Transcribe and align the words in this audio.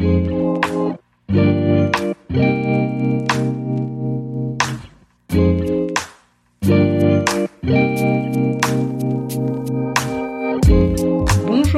Bonjour 0.00 0.66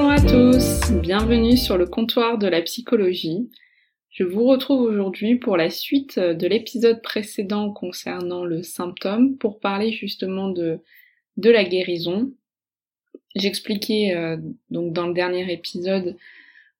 à 0.09 0.21
tous, 0.21 0.93
bienvenue 0.93 1.57
sur 1.57 1.77
le 1.77 1.87
comptoir 1.87 2.39
de 2.39 2.47
la 2.47 2.63
psychologie. 2.63 3.51
Je 4.11 4.23
vous 4.23 4.45
retrouve 4.45 4.83
aujourd'hui 4.83 5.35
pour 5.35 5.57
la 5.57 5.69
suite 5.69 6.21
de 6.21 6.47
l'épisode 6.47 7.03
précédent 7.03 7.73
concernant 7.73 8.45
le 8.45 8.63
symptôme 8.63 9.37
pour 9.37 9.59
parler 9.59 9.91
justement 9.91 10.49
de, 10.49 10.79
la 11.39 11.65
guérison. 11.65 12.33
J'expliquais 13.35 14.15
euh, 14.15 14.37
donc 14.71 14.93
dans 14.93 15.09
le 15.09 15.15
dernier 15.15 15.53
épisode 15.53 16.17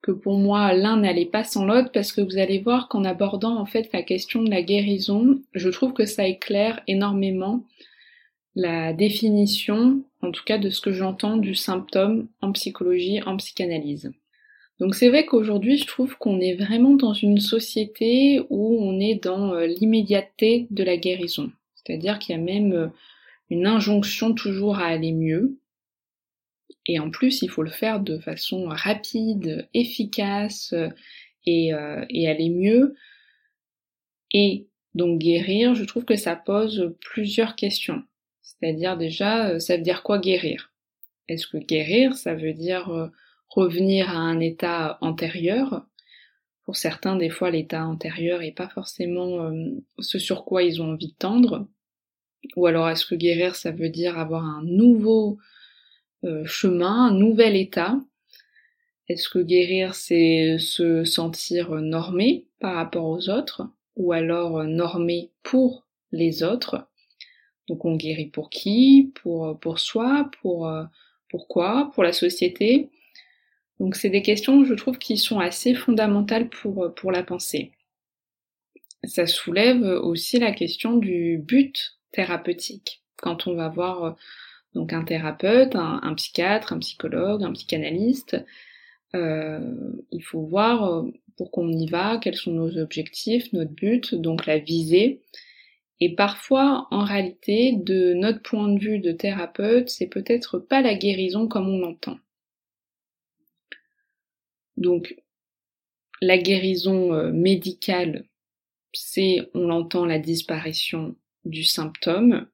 que 0.03 0.11
pour 0.11 0.37
moi 0.37 0.73
l'un 0.73 0.99
n'allait 0.99 1.27
pas 1.27 1.45
sans 1.45 1.65
l'autre 1.65 1.91
parce 1.93 2.13
que 2.13 2.21
vous 2.21 2.39
allez 2.39 2.59
voir 2.59 2.89
qu'en 2.89 3.05
abordant 3.05 3.57
en 3.57 3.67
fait 3.67 3.89
la 3.93 4.03
question 4.03 4.43
de 4.43 4.51
la 4.51 4.63
guérison, 4.63 5.41
je 5.55 5.69
trouve 5.71 5.93
que 5.93 6.05
ça 6.05 6.27
éclaire 6.27 6.81
énormément 6.89 7.65
la 8.55 8.93
définition, 8.93 10.03
en 10.21 10.31
tout 10.31 10.45
cas 10.45 10.59
de 10.59 10.69
ce 10.69 10.81
que 10.81 10.93
j'entends 10.93 11.37
du 11.37 11.55
symptôme 11.55 12.29
en 12.43 12.53
psychologie, 12.53 13.23
en 13.23 13.37
psychanalyse. 13.39 14.13
Donc 14.81 14.95
c'est 14.95 15.09
vrai 15.09 15.25
qu'aujourd'hui 15.25 15.79
je 15.79 15.87
trouve 15.87 16.17
qu'on 16.19 16.41
est 16.41 16.57
vraiment 16.57 16.95
dans 16.95 17.15
une 17.15 17.39
société 17.39 18.43
où 18.51 18.79
on 18.81 18.99
est 18.99 19.15
dans 19.15 19.55
euh, 19.55 19.67
l'immédiateté 19.67 20.67
de 20.71 20.83
la 20.83 20.97
guérison. 20.97 21.53
C'est-à-dire 21.77 22.19
qu'il 22.19 22.35
y 22.35 22.39
a 22.39 22.43
même 22.43 22.73
euh, 22.73 22.89
une 23.51 23.67
injonction 23.67 24.35
toujours 24.35 24.79
à 24.79 24.87
aller 24.87 25.13
mieux. 25.13 25.59
Et 26.87 26.99
en 26.99 27.11
plus 27.11 27.43
il 27.43 27.49
faut 27.49 27.63
le 27.63 27.71
faire 27.71 28.01
de 28.01 28.19
façon 28.19 28.67
rapide, 28.69 29.69
efficace 29.75 30.73
euh, 30.73 30.89
et, 31.47 31.73
et 32.11 32.29
aller 32.29 32.51
mieux. 32.51 32.95
Et 34.33 34.69
donc 34.95 35.19
guérir, 35.19 35.75
je 35.75 35.85
trouve 35.85 36.05
que 36.05 36.17
ça 36.17 36.37
pose 36.37 36.95
plusieurs 37.01 37.57
questions. 37.57 38.03
C'est-à-dire 38.43 38.97
déjà, 38.97 39.49
euh, 39.49 39.59
ça 39.59 39.77
veut 39.77 39.83
dire 39.83 40.03
quoi 40.03 40.19
guérir? 40.19 40.73
Est-ce 41.29 41.47
que 41.47 41.59
guérir, 41.59 42.15
ça 42.15 42.35
veut 42.35 42.53
dire 42.53 42.91
euh, 42.91 43.09
revenir 43.49 44.11
à 44.11 44.19
un 44.19 44.41
état 44.41 44.99
antérieur? 45.01 45.87
Pour 46.65 46.77
certains, 46.77 47.17
des 47.17 47.31
fois, 47.31 47.51
l'état 47.51 47.85
antérieur 47.85 48.41
n'est 48.41 48.53
pas 48.53 48.69
forcément 48.69 49.47
euh, 49.47 49.71
ce 49.99 50.19
sur 50.19 50.45
quoi 50.45 50.63
ils 50.63 50.81
ont 50.81 50.93
envie 50.93 51.09
de 51.09 51.17
tendre. 51.19 51.69
Ou 52.57 52.67
alors, 52.67 52.89
est-ce 52.89 53.07
que 53.07 53.15
guérir, 53.15 53.57
ça 53.57 53.73
veut 53.73 53.89
dire 53.89 54.19
avoir 54.19 54.45
un 54.45 54.63
nouveau 54.65 55.39
chemin, 56.45 57.07
un 57.07 57.15
nouvel 57.15 57.57
état. 57.57 57.99
Est-ce 59.09 59.29
que 59.29 59.41
guérir, 59.41 59.95
c'est 59.95 60.59
se 60.59 61.05
sentir 61.05 61.71
normé 61.71 62.47
par 62.61 62.77
rapport 62.77 63.07
aux 63.07 63.29
autres 63.29 63.63
Ou 63.97 64.13
alors 64.13 64.65
normé 64.65 65.31
pour 65.43 65.87
les 66.13 66.43
autres? 66.43 66.87
Donc 67.69 67.85
on 67.85 67.97
guérit 67.97 68.27
pour 68.27 68.51
qui? 68.51 69.13
Pour, 69.23 69.59
pour 69.59 69.79
soi? 69.79 70.31
Pour 70.41 70.71
pourquoi 71.29 71.91
Pour 71.95 72.05
la 72.05 72.13
société? 72.13 72.91
Donc 73.81 73.97
c'est 73.97 74.11
des 74.11 74.23
questions, 74.23 74.65
je 74.65 74.75
trouve, 74.75 74.99
qui 74.99 75.17
sont 75.17 75.41
assez 75.41 75.75
fondamentales 75.75 76.49
pour, 76.49 76.95
pour 76.95 77.11
la 77.11 77.23
pensée. 77.23 77.73
Ça 79.05 79.27
soulève 79.27 79.83
aussi 79.83 80.39
la 80.39 80.53
question 80.53 80.97
du 80.97 81.39
but 81.39 81.99
thérapeutique. 82.13 83.03
Quand 83.17 83.47
on 83.47 83.55
va 83.55 83.69
voir 83.69 84.17
donc 84.75 84.93
un 84.93 85.05
thérapeute, 85.05 85.75
un, 85.77 86.15
psychiatre, 86.15 86.73
un 86.73 86.79
psychologue, 86.79 87.43
un 87.43 87.53
psychanalyste, 87.53 88.37
euh, 89.15 89.75
il 90.11 90.23
faut 90.23 90.43
voir 90.43 91.05
pour 91.37 91.51
qu'on 91.51 91.71
y 91.71 91.87
va, 91.89 92.19
quels 92.19 92.37
sont 92.37 92.53
nos 92.53 92.79
objectifs, 92.79 93.53
notre 93.53 93.73
but, 93.73 94.15
donc 94.15 94.47
la 94.47 94.59
visée. 94.59 95.21
Et 96.01 96.15
parfois, 96.15 96.89
en 96.91 97.05
réalité, 97.05 97.75
de 97.77 98.13
notre 98.15 98.43
point 98.43 98.69
de 98.69 98.81
vue 98.81 98.99
de 98.99 99.13
thérapeute, 99.13 99.89
c'est 99.89 100.09
peut-être 100.09 100.59
pas 100.59 100.83
la 100.83 100.95
guérison 100.95 101.47
comme 101.47 101.69
on 101.69 101.79
l'entend. 101.79 102.19
Donc, 104.77 105.15
la 106.21 106.39
guérison 106.39 107.13
euh, 107.15 107.31
médicale, 107.31 108.25
c'est, 108.93 109.49
on 109.55 109.69
l'entend, 109.69 110.05
la 110.05 110.19
disparition 110.19 111.15
du 111.45 111.65
symptôme, 111.65 112.49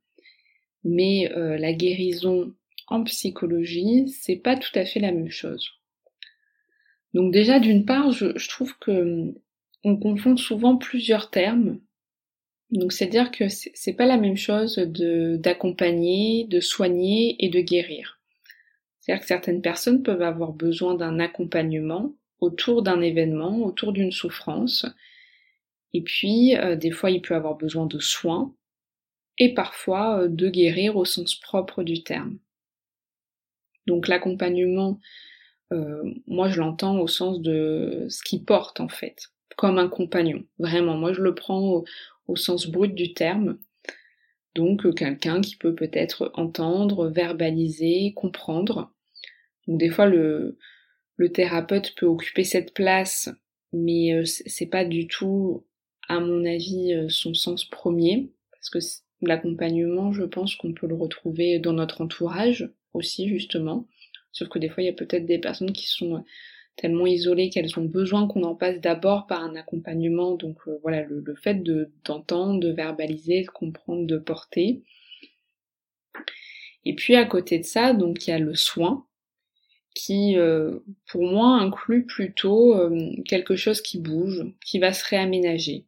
mais 0.84 1.30
euh, 1.32 1.58
la 1.58 1.72
guérison 1.72 2.54
en 2.88 3.04
psychologie, 3.04 4.08
c'est 4.08 4.36
pas 4.36 4.56
tout 4.56 4.70
à 4.74 4.84
fait 4.84 5.00
la 5.00 5.12
même 5.12 5.30
chose. 5.30 5.68
Donc 7.14 7.32
déjà, 7.32 7.58
d'une 7.58 7.84
part, 7.84 8.12
je, 8.12 8.48
trouve 8.48 8.76
que 8.78 9.34
on 9.84 9.96
confond 9.96 10.36
souvent 10.36 10.76
plusieurs 10.76 11.30
termes 11.30 11.80
donc 12.70 12.92
c'est 12.92 13.06
à 13.06 13.08
dire 13.08 13.30
que 13.30 13.48
c'est 13.48 13.92
pas 13.94 14.06
la 14.06 14.18
même 14.18 14.36
chose 14.36 14.76
de 14.76 15.36
d'accompagner, 15.36 16.44
de 16.44 16.60
soigner 16.60 17.36
et 17.44 17.48
de 17.48 17.60
guérir. 17.60 18.20
C'est-à-dire 19.00 19.22
que 19.22 19.28
certaines 19.28 19.62
personnes 19.62 20.02
peuvent 20.02 20.22
avoir 20.22 20.52
besoin 20.52 20.94
d'un 20.94 21.18
accompagnement 21.18 22.14
autour 22.40 22.82
d'un 22.82 23.00
événement, 23.00 23.64
autour 23.64 23.92
d'une 23.92 24.12
souffrance. 24.12 24.86
Et 25.94 26.02
puis 26.02 26.56
euh, 26.56 26.76
des 26.76 26.90
fois 26.90 27.10
il 27.10 27.22
peut 27.22 27.34
avoir 27.34 27.56
besoin 27.56 27.86
de 27.86 27.98
soins 27.98 28.54
et 29.38 29.54
parfois 29.54 30.22
euh, 30.22 30.28
de 30.28 30.48
guérir 30.48 30.96
au 30.96 31.04
sens 31.04 31.34
propre 31.34 31.82
du 31.82 32.02
terme. 32.02 32.38
Donc 33.88 34.06
l'accompagnement, 34.06 35.00
euh, 35.72 36.02
moi 36.26 36.48
je 36.48 36.60
l'entends 36.60 37.00
au 37.00 37.08
sens 37.08 37.40
de 37.40 38.06
ce 38.10 38.22
qui 38.22 38.42
porte 38.42 38.80
en 38.80 38.88
fait, 38.88 39.28
comme 39.56 39.78
un 39.78 39.88
compagnon. 39.88 40.44
Vraiment, 40.58 40.96
moi 40.96 41.12
je 41.12 41.22
le 41.22 41.34
prends 41.34 41.84
au, 42.26 42.36
sens 42.36 42.66
brut 42.66 42.94
du 42.94 43.14
terme. 43.14 43.58
Donc 44.54 44.84
euh, 44.84 44.92
quelqu'un 44.92 45.40
qui 45.40 45.56
peut 45.56 45.74
peut-être 45.74 46.30
entendre, 46.34 47.08
verbaliser, 47.08 48.12
comprendre. 48.14 48.92
Donc 49.66 49.78
des 49.78 49.88
fois 49.88 50.06
le, 50.06 50.58
le 51.16 51.32
thérapeute 51.32 51.94
peut 51.96 52.06
occuper 52.06 52.44
cette 52.44 52.74
place, 52.74 53.30
mais 53.72 54.12
euh, 54.12 54.24
c'est 54.26 54.66
pas 54.66 54.84
du 54.84 55.06
tout, 55.06 55.64
à 56.08 56.20
mon 56.20 56.44
avis, 56.44 57.06
son 57.08 57.32
sens 57.32 57.64
premier, 57.64 58.30
parce 58.52 58.70
que 58.70 58.78
l'accompagnement, 59.22 60.12
je 60.12 60.24
pense 60.24 60.54
qu'on 60.54 60.72
peut 60.72 60.86
le 60.86 60.94
retrouver 60.94 61.58
dans 61.58 61.72
notre 61.72 62.00
entourage 62.00 62.70
aussi 62.94 63.28
justement. 63.28 63.86
Sauf 64.32 64.48
que 64.48 64.58
des 64.58 64.68
fois, 64.68 64.82
il 64.82 64.86
y 64.86 64.90
a 64.90 64.94
peut-être 64.94 65.26
des 65.26 65.38
personnes 65.38 65.72
qui 65.72 65.88
sont 65.88 66.24
tellement 66.76 67.06
isolées 67.06 67.50
qu'elles 67.50 67.78
ont 67.78 67.84
besoin 67.84 68.28
qu'on 68.28 68.44
en 68.44 68.54
passe 68.54 68.80
d'abord 68.80 69.26
par 69.26 69.42
un 69.42 69.56
accompagnement. 69.56 70.36
Donc 70.36 70.56
euh, 70.68 70.78
voilà, 70.82 71.02
le, 71.02 71.34
fait 71.34 71.62
de, 71.62 71.90
d'entendre, 72.04 72.60
de 72.60 72.70
verbaliser, 72.70 73.42
de 73.42 73.48
comprendre, 73.48 74.06
de 74.06 74.16
porter. 74.16 74.82
Et 76.84 76.94
puis 76.94 77.16
à 77.16 77.24
côté 77.24 77.58
de 77.58 77.64
ça, 77.64 77.92
donc 77.92 78.26
il 78.26 78.30
y 78.30 78.32
a 78.32 78.38
le 78.38 78.54
soin 78.54 79.04
qui 79.94 80.38
euh, 80.38 80.78
pour 81.10 81.24
moi 81.24 81.56
inclut 81.56 82.06
plutôt 82.06 82.76
euh, 82.76 83.10
quelque 83.26 83.56
chose 83.56 83.80
qui 83.82 83.98
bouge, 83.98 84.46
qui 84.64 84.78
va 84.78 84.92
se 84.92 85.04
réaménager. 85.04 85.84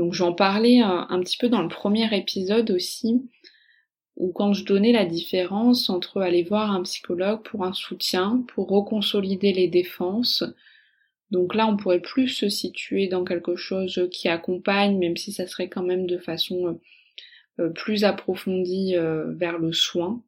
Donc 0.00 0.14
j'en 0.14 0.32
parlais 0.32 0.78
un, 0.78 1.20
petit 1.20 1.36
peu 1.36 1.50
dans 1.50 1.60
le 1.60 1.68
premier 1.68 2.16
épisode 2.16 2.70
aussi, 2.70 3.20
ou 4.16 4.32
quand 4.32 4.54
je 4.54 4.64
donnais 4.64 4.92
la 4.92 5.04
différence 5.04 5.90
entre 5.90 6.22
aller 6.22 6.42
voir 6.42 6.70
un 6.70 6.82
psychologue 6.84 7.42
pour 7.42 7.66
un 7.66 7.74
soutien, 7.74 8.42
pour 8.48 8.70
reconsolider 8.70 9.52
les 9.52 9.68
défenses. 9.68 10.42
Donc 11.30 11.54
là, 11.54 11.66
on 11.66 11.76
pourrait 11.76 12.00
plus 12.00 12.28
se 12.28 12.48
situer 12.48 13.08
dans 13.08 13.24
quelque 13.24 13.56
chose 13.56 14.08
qui 14.10 14.28
accompagne, 14.28 14.96
même 14.96 15.18
si 15.18 15.32
ça 15.32 15.46
serait 15.46 15.68
quand 15.68 15.82
même 15.82 16.06
de 16.06 16.16
façon 16.16 16.80
euh, 17.58 17.68
plus 17.68 18.04
approfondie 18.04 18.96
euh, 18.96 19.34
vers 19.34 19.58
le 19.58 19.74
soin. 19.74 20.22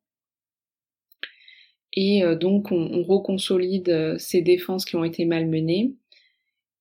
Et 1.95 2.23
euh, 2.23 2.35
donc 2.35 2.73
on, 2.73 2.93
on 2.93 3.03
reconsolide 3.05 4.19
ces 4.19 4.43
défenses 4.43 4.85
qui 4.85 4.97
ont 4.97 5.05
été 5.05 5.25
malmenées 5.25 5.95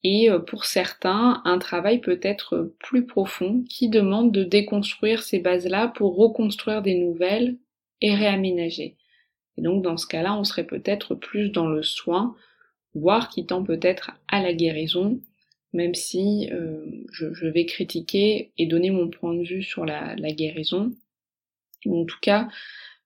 et 0.04 0.30
euh, 0.30 0.40
pour 0.40 0.66
certains, 0.66 1.42
un 1.46 1.60
travail 1.60 2.02
peut 2.02 2.20
être 2.24 2.74
plus 2.80 3.06
profond 3.06 3.64
qui 3.70 3.90
demande 3.90 4.32
de 4.32 4.44
déconstruire 4.44 5.22
ces 5.22 5.40
bases-là 5.40 5.90
pour 5.90 6.16
reconstruire 6.16 6.82
des 6.82 6.96
nouvelles 6.96 7.58
et 8.02 8.16
réaménager. 8.16 8.98
Et 9.58 9.62
donc 9.62 9.84
dans 9.84 9.98
ce 9.98 10.08
cas-là, 10.08 10.36
on 10.36 10.44
serait 10.44 10.66
peut-être 10.66 11.16
plus 11.16 11.50
dans 11.50 11.68
le 11.68 11.84
soin 11.84 12.36
voire 12.94 13.30
qui 13.30 13.46
tend 13.46 13.64
peut-être 13.64 14.12
à 14.28 14.42
la 14.42 14.54
guérison, 14.54 15.22
même 15.72 15.96
si 15.96 16.50
euh, 16.52 16.86
je, 17.14 17.48
vais 17.48 17.66
critiquer 17.66 18.52
et 18.58 18.66
donner 18.66 18.90
mon 18.90 19.10
point 19.10 19.34
de 19.34 19.44
vue 19.44 19.64
sur 19.64 19.86
la, 19.86 20.16
la 20.18 20.32
guérison, 20.32 20.94
ou 21.86 22.02
en 22.02 22.06
tout 22.06 22.20
cas 22.22 22.50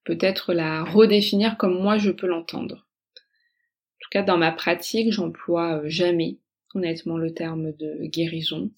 peut-être 0.03 0.53
la 0.53 0.83
redéfinir 0.83 1.57
comme 1.57 1.80
moi 1.80 1.97
je 1.97 2.09
peux 2.09 2.25
l'entendre. 2.25 2.75
En 2.75 4.00
tout 4.00 4.09
cas, 4.12 4.24
dans 4.24 4.38
ma 4.38 4.51
pratique, 4.51 5.12
j'emploie 5.12 5.81
jamais 5.86 6.38
honnêtement 6.75 7.18
le 7.18 7.33
terme 7.33 7.72
de 7.74 8.06
guérison? 8.06 8.72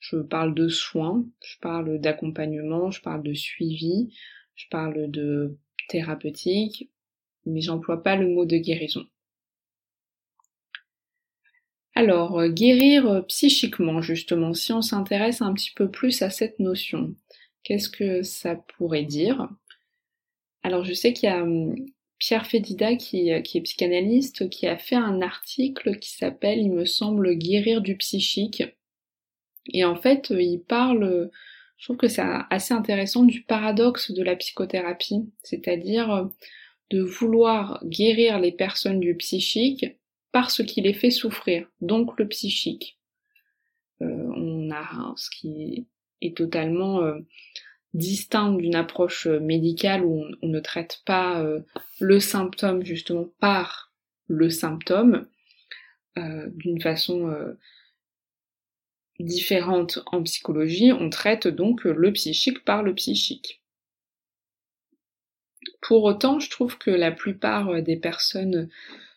Je 0.00 0.18
parle 0.18 0.54
de 0.54 0.68
soins, 0.68 1.26
je 1.44 1.58
parle 1.60 1.98
d'accompagnement, 2.00 2.90
je 2.90 3.02
parle 3.02 3.22
de 3.22 3.34
suivi, 3.34 4.10
je 4.54 4.66
parle 4.70 5.10
de 5.10 5.56
thérapeutique, 5.88 6.90
mais 7.46 7.60
j'emploie 7.60 8.02
pas 8.02 8.16
le 8.16 8.28
mot 8.28 8.44
de 8.46 8.56
guérison. 8.58 9.06
Alors, 11.94 12.38
euh, 12.38 12.48
guérir 12.48 13.06
euh, 13.08 13.22
psychiquement, 13.22 14.00
justement, 14.00 14.54
si 14.54 14.72
on 14.72 14.82
s'intéresse 14.82 15.42
un 15.42 15.52
petit 15.52 15.72
peu 15.74 15.90
plus 15.90 16.22
à 16.22 16.30
cette 16.30 16.60
notion, 16.60 17.14
qu'est-ce 17.64 17.88
que 17.90 18.22
ça 18.22 18.54
pourrait 18.76 19.04
dire? 19.04 19.48
Alors, 20.62 20.84
je 20.84 20.92
sais 20.92 21.12
qu'il 21.12 21.28
y 21.28 21.32
a 21.32 21.42
hum, 21.42 21.74
Pierre 22.18 22.46
Fédida, 22.46 22.96
qui, 22.96 23.32
euh, 23.32 23.40
qui, 23.40 23.58
est 23.58 23.62
psychanalyste, 23.62 24.48
qui 24.50 24.66
a 24.66 24.76
fait 24.76 24.96
un 24.96 25.22
article 25.22 25.98
qui 25.98 26.10
s'appelle, 26.10 26.58
il 26.58 26.72
me 26.72 26.84
semble, 26.84 27.34
Guérir 27.34 27.80
du 27.80 27.96
psychique. 27.96 28.64
Et 29.72 29.84
en 29.84 29.96
fait, 29.96 30.30
il 30.30 30.58
parle, 30.60 31.30
je 31.76 31.84
trouve 31.84 31.98
que 31.98 32.08
c'est 32.08 32.24
assez 32.50 32.72
intéressant, 32.72 33.24
du 33.24 33.42
paradoxe 33.42 34.12
de 34.12 34.22
la 34.22 34.34
psychothérapie, 34.34 35.30
c'est-à-dire 35.42 36.28
de 36.90 37.02
vouloir 37.02 37.80
guérir 37.84 38.38
les 38.38 38.52
personnes 38.52 39.00
du 39.00 39.14
psychique 39.16 39.84
parce 40.32 40.62
qu'il 40.62 40.84
les 40.84 40.94
fait 40.94 41.10
souffrir, 41.10 41.68
donc 41.80 42.18
le 42.18 42.28
psychique. 42.28 42.98
Euh, 44.02 44.30
on 44.36 44.70
a 44.70 45.14
ce 45.16 45.30
qui 45.30 45.86
est 46.20 46.36
totalement 46.36 47.02
euh, 47.02 47.18
distinct 47.94 48.52
d'une 48.52 48.74
approche 48.74 49.26
médicale 49.26 50.04
où 50.04 50.24
on, 50.42 50.48
ne 50.48 50.60
traite 50.60 51.02
pas 51.04 51.40
euh, 51.40 51.60
le 52.00 52.20
symptôme 52.20 52.84
justement 52.84 53.28
par 53.40 53.92
le 54.28 54.50
symptôme 54.50 55.26
d'une 56.16 56.80
façon 56.80 57.32
différente 59.20 60.00
en 60.06 60.22
psychologie, 60.22 60.92
on 60.92 61.10
traite 61.10 61.46
donc 61.46 61.84
le 61.84 62.12
psychique 62.12 62.64
par 62.64 62.82
le 62.82 62.94
psychique. 62.94 63.62
Pour 65.80 66.04
autant, 66.04 66.38
je 66.38 66.50
trouve 66.50 66.78
que 66.78 66.90
la 66.90 67.10
plupart 67.10 67.82
des 67.82 67.96
personnes 67.96 68.68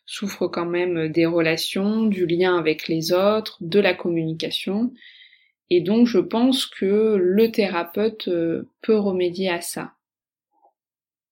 souffrent 0.05 0.47
quand 0.47 0.65
même 0.65 1.09
des 1.09 1.25
relations, 1.25 2.05
du 2.05 2.25
lien 2.25 2.57
avec 2.57 2.87
les 2.87 3.13
autres, 3.13 3.57
de 3.61 3.79
la 3.79 3.93
communication. 3.93 4.93
Et 5.73 5.79
donc 5.79 6.05
je 6.05 6.19
pense 6.19 6.65
que 6.65 7.15
le 7.15 7.49
thérapeute 7.49 8.27
euh, 8.27 8.67
peut 8.81 8.97
remédier 8.97 9.47
à 9.47 9.61
ça. 9.61 9.93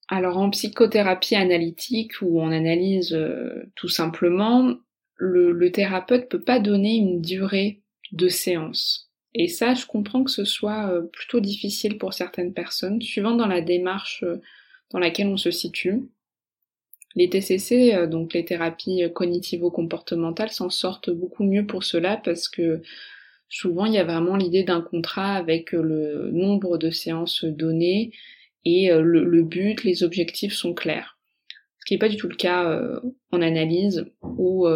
Alors 0.08 0.38
en 0.38 0.50
psychothérapie 0.50 1.36
analytique 1.36 2.14
où 2.22 2.40
on 2.40 2.50
analyse 2.50 3.14
euh, 3.14 3.70
tout 3.76 3.90
simplement, 3.90 4.76
le, 5.18 5.52
le 5.52 5.72
thérapeute 5.74 6.30
peut 6.30 6.42
pas 6.42 6.60
donner 6.60 6.96
une 6.96 7.20
durée 7.22 7.82
de 8.14 8.30
séance. 8.30 9.12
Et 9.34 9.50
ça, 9.50 9.74
je 9.74 9.86
comprends 9.86 10.24
que 10.24 10.32
ce 10.32 10.46
soit 10.46 10.90
euh, 10.90 11.02
plutôt 11.02 11.42
difficile 11.42 11.98
pour 11.98 12.14
certaines 12.14 12.54
personnes, 12.54 13.02
suivant 13.02 13.36
dans 13.36 13.46
la 13.46 13.60
démarche 13.60 14.24
dans 14.92 15.00
laquelle 15.00 15.28
on 15.28 15.38
se 15.38 15.52
situe. 15.52 16.10
Les 17.16 17.30
TCC, 17.30 18.08
donc 18.08 18.34
les 18.34 18.46
thérapies 18.46 19.04
cognitivo-comportementales, 19.14 20.52
s'en 20.52 20.70
sortent 20.70 21.10
beaucoup 21.10 21.44
mieux 21.44 21.66
pour 21.66 21.84
cela 21.84 22.16
parce 22.16 22.48
que 22.48 22.82
souvent 23.50 23.86
il 23.86 23.94
y 23.94 23.98
a 23.98 24.04
vraiment 24.04 24.36
l'idée 24.36 24.64
d'un 24.64 24.82
contrat 24.82 25.36
avec 25.36 25.72
le 25.72 26.30
nombre 26.32 26.78
de 26.78 26.90
séances 26.90 27.44
données 27.44 28.12
et 28.66 28.92
euh, 28.92 29.02
le, 29.02 29.44
but, 29.44 29.84
les 29.84 30.04
objectifs 30.04 30.54
sont 30.54 30.74
clairs. 30.74 31.18
Ce 31.80 31.86
qui 31.86 31.94
n'est 31.94 32.00
pas 32.00 32.10
du 32.10 32.18
tout 32.18 32.28
le 32.28 32.36
cas 32.36 32.70
euh, 32.70 33.00
en 33.32 33.42
analyse 33.42 34.06
ou 34.22 34.68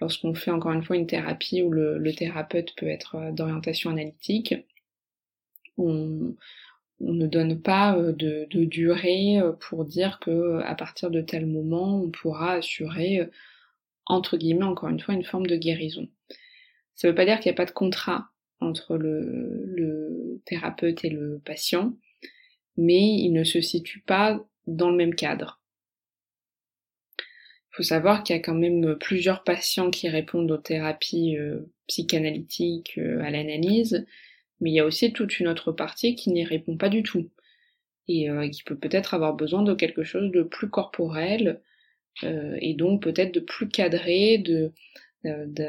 lorsqu'on 0.00 0.34
fait 0.34 0.50
encore 0.50 0.72
une 0.72 0.82
fois 0.82 0.96
une 0.96 1.06
thérapie 1.06 1.62
où 1.62 1.70
le, 1.70 2.12
thérapeute 2.14 2.74
peut 2.76 2.88
être 2.88 3.32
d'orientation 3.32 3.90
analytique. 3.90 4.54
On, 5.78 6.34
ne 7.00 7.26
donne 7.26 7.60
pas 7.60 7.94
euh, 7.96 8.12
de, 8.12 8.46
durée 8.64 9.38
euh, 9.38 9.52
pour 9.52 9.84
dire 9.84 10.18
que 10.18 10.30
euh, 10.30 10.64
à 10.64 10.74
partir 10.74 11.10
de 11.10 11.20
tel 11.20 11.44
moment 11.44 12.00
on 12.02 12.10
pourra 12.10 12.52
assurer 12.52 13.28
entre 14.06 14.38
guillemets 14.38 14.64
encore 14.64 14.88
une 14.88 15.00
fois 15.00 15.14
une 15.14 15.24
forme 15.24 15.46
de 15.46 15.56
guérison. 15.56 16.08
Ça 16.96 17.06
ne 17.06 17.12
veut 17.12 17.14
pas 17.14 17.24
dire 17.24 17.38
qu'il 17.40 17.50
n'y 17.50 17.54
a 17.54 17.56
pas 17.56 17.66
de 17.66 17.72
contrat 17.72 18.28
entre 18.60 18.96
le, 18.96 19.64
le, 19.66 20.40
thérapeute 20.46 21.04
et 21.04 21.10
le 21.10 21.40
patient, 21.44 21.94
mais 22.76 23.00
il 23.00 23.32
ne 23.32 23.44
se 23.44 23.60
situe 23.60 24.00
pas 24.00 24.44
dans 24.66 24.90
le 24.90 24.96
même 24.96 25.14
cadre. 25.14 25.60
Il 27.18 27.76
faut 27.76 27.82
savoir 27.82 28.22
qu'il 28.22 28.34
y 28.34 28.38
a 28.38 28.42
quand 28.42 28.54
même 28.54 28.96
plusieurs 28.96 29.44
patients 29.44 29.90
qui 29.90 30.08
répondent 30.08 30.50
aux 30.50 30.56
thérapies 30.56 31.36
psychanalytiques, 31.86 32.98
à 32.98 33.30
l'analyse, 33.30 34.06
mais 34.60 34.70
il 34.70 34.74
y 34.74 34.80
a 34.80 34.86
aussi 34.86 35.12
toute 35.12 35.38
une 35.38 35.48
autre 35.48 35.72
partie 35.72 36.14
qui 36.14 36.30
n'y 36.30 36.44
répond 36.44 36.76
pas 36.76 36.88
du 36.88 37.02
tout 37.02 37.28
et 38.08 38.30
euh, 38.30 38.48
qui 38.48 38.62
peut 38.62 38.76
peut-être 38.76 39.14
avoir 39.14 39.34
besoin 39.34 39.62
de 39.62 39.74
quelque 39.74 40.04
chose 40.04 40.30
de 40.30 40.42
plus 40.42 40.70
corporel 40.70 41.60
euh, 42.22 42.56
et 42.60 42.74
donc 42.74 43.02
peut-être 43.02 43.34
de 43.34 43.40
plus 43.40 43.68
cadré, 43.68 44.38
de 44.38 44.72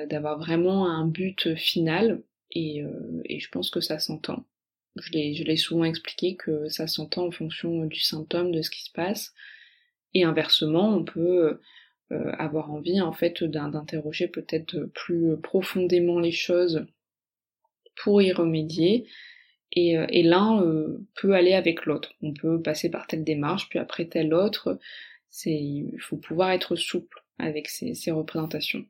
d'avoir 0.10 0.38
vraiment 0.38 0.88
un 0.90 1.06
but 1.08 1.56
final 1.56 2.22
et, 2.52 2.84
euh, 2.84 3.22
je 3.30 3.50
pense 3.50 3.70
que 3.70 3.82
ça 3.82 4.00
s'entend. 4.00 4.46
Je 4.96 5.12
l'ai 5.12 5.58
souvent 5.58 5.84
expliqué 5.84 6.36
que 6.36 6.70
ça 6.70 6.88
s'entend 6.88 7.28
en 7.28 7.32
fonction 7.32 7.86
du 7.86 8.00
symptôme, 8.00 8.52
de 8.52 8.62
ce 8.62 8.72
qui 8.72 8.84
se 8.84 8.92
passe 8.92 9.34
et 10.14 10.24
inversement 10.24 10.96
on 10.96 11.04
peut 11.04 11.60
avoir 12.10 12.72
envie 12.72 13.02
en 13.02 13.12
fait 13.12 13.44
d'interroger 13.44 14.28
peut-être 14.28 14.86
plus 14.94 15.38
profondément 15.44 16.20
les 16.20 16.32
choses 16.32 16.88
pour 17.98 18.22
y 18.22 18.32
remédier. 18.32 19.08
Et, 19.74 19.98
euh, 19.98 20.08
l'un 20.12 20.62
euh, 20.62 21.06
peut 21.16 21.34
aller 21.34 21.54
avec 21.54 21.86
l'autre. 21.86 22.14
On 22.22 22.34
peut 22.34 22.62
passer 22.62 22.90
par 22.90 23.08
telle 23.08 23.24
démarche, 23.24 23.70
puis 23.70 23.80
après 23.80 24.06
telle 24.06 24.34
autre. 24.34 24.80
Il 25.46 25.98
faut 26.00 26.18
pouvoir 26.18 26.52
être 26.52 26.76
souple 26.76 27.24
avec 27.38 27.68
ces, 27.68 28.12
représentations. 28.12 28.86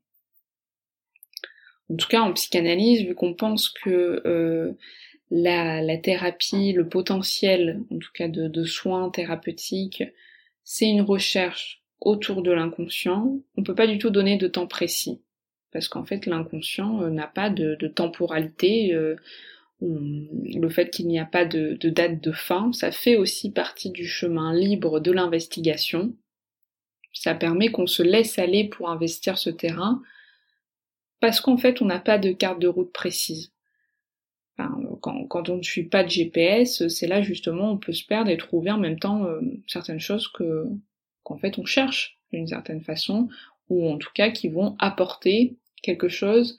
En 1.90 1.96
tout 1.96 2.08
cas, 2.08 2.22
en 2.22 2.34
psychanalyse, 2.34 3.04
vu 3.04 3.16
qu'on 3.16 3.34
pense 3.34 3.70
que 3.70 4.22
euh, 4.26 4.74
la, 5.32 5.98
thérapie, 5.98 6.74
le 6.74 6.88
potentiel, 6.88 7.82
en 7.92 7.98
tout 8.00 8.12
cas 8.14 8.28
de, 8.28 8.64
soins 8.64 9.10
thérapeutiques, 9.10 10.04
c'est 10.64 10.90
une 10.90 11.02
recherche 11.02 11.82
autour 12.02 12.42
de 12.42 12.52
l'inconscient, 12.52 13.40
on 13.56 13.64
peut 13.64 13.76
pas 13.76 13.88
du 13.88 13.98
tout 13.98 14.10
donner 14.10 14.38
de 14.38 14.48
temps 14.48 14.68
précis 14.68 15.22
parce 15.72 15.88
qu'en 15.88 16.06
fait 16.06 16.26
l'inconscient 16.26 17.04
euh, 17.04 17.10
n'a 17.10 17.28
pas 17.28 17.50
de, 17.50 17.76
temporalité. 17.88 18.94
Euh, 18.94 19.16
le 19.80 20.70
fait 20.70 20.90
qu'il 20.90 21.08
n'y 21.08 21.20
a 21.20 21.26
pas 21.26 21.46
de, 21.46 21.78
date 21.84 22.20
de 22.24 22.32
fin, 22.32 22.74
ça 22.74 22.92
fait 22.92 23.16
aussi 23.16 23.52
partie 23.52 23.92
du 23.92 24.08
chemin 24.08 24.52
libre 24.52 25.00
de 25.00 25.12
l'investigation. 25.12 26.16
Ça 27.14 27.36
permet 27.36 27.70
qu'on 27.70 27.86
se 27.86 28.02
laisse 28.02 28.40
aller 28.40 28.64
pour 28.64 28.90
investir 28.90 29.38
ce 29.38 29.52
terrain, 29.52 30.02
parce 31.20 31.42
qu'en 31.42 31.58
fait 31.58 31.82
on 31.82 31.86
n'a 31.86 32.00
pas 32.00 32.18
de 32.18 32.32
carte 32.32 32.60
de 32.60 32.68
route 32.68 32.92
précise. 32.92 33.52
quand, 35.02 35.50
on 35.50 35.58
ne 35.58 35.64
suit 35.64 35.88
pas 35.88 36.04
de 36.04 36.10
GPS, 36.10 36.88
c'est 36.88 37.08
là 37.08 37.22
justement 37.22 37.72
on 37.72 37.78
peut 37.78 37.94
se 37.94 38.06
perdre 38.06 38.30
et 38.30 38.38
trouver 38.38 38.72
en 38.72 38.80
même 38.80 39.00
temps 39.00 39.26
euh, 39.26 39.42
certaines 39.68 40.00
choses 40.00 40.28
que 40.28 40.66
qu'en 41.24 41.38
fait 41.38 41.58
on 41.60 41.66
cherche 41.66 42.18
d'une 42.32 42.48
certaine 42.48 42.82
façon, 42.82 43.30
ou 43.70 43.90
en 43.90 43.98
tout 43.98 44.12
cas 44.14 44.30
qui 44.32 44.50
vont 44.50 44.76
apporter 44.80 45.58
quelque 45.82 46.10
chose 46.10 46.58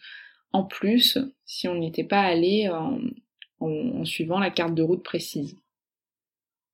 en 0.52 0.64
plus 0.64 1.18
si 1.44 1.68
on 1.68 1.74
n'était 1.74 2.04
pas 2.04 2.22
allé 2.22 2.68
en, 3.60 4.04
suivant 4.04 4.38
la 4.38 4.50
carte 4.50 4.74
de 4.74 4.82
route 4.82 5.02
précise. 5.02 5.56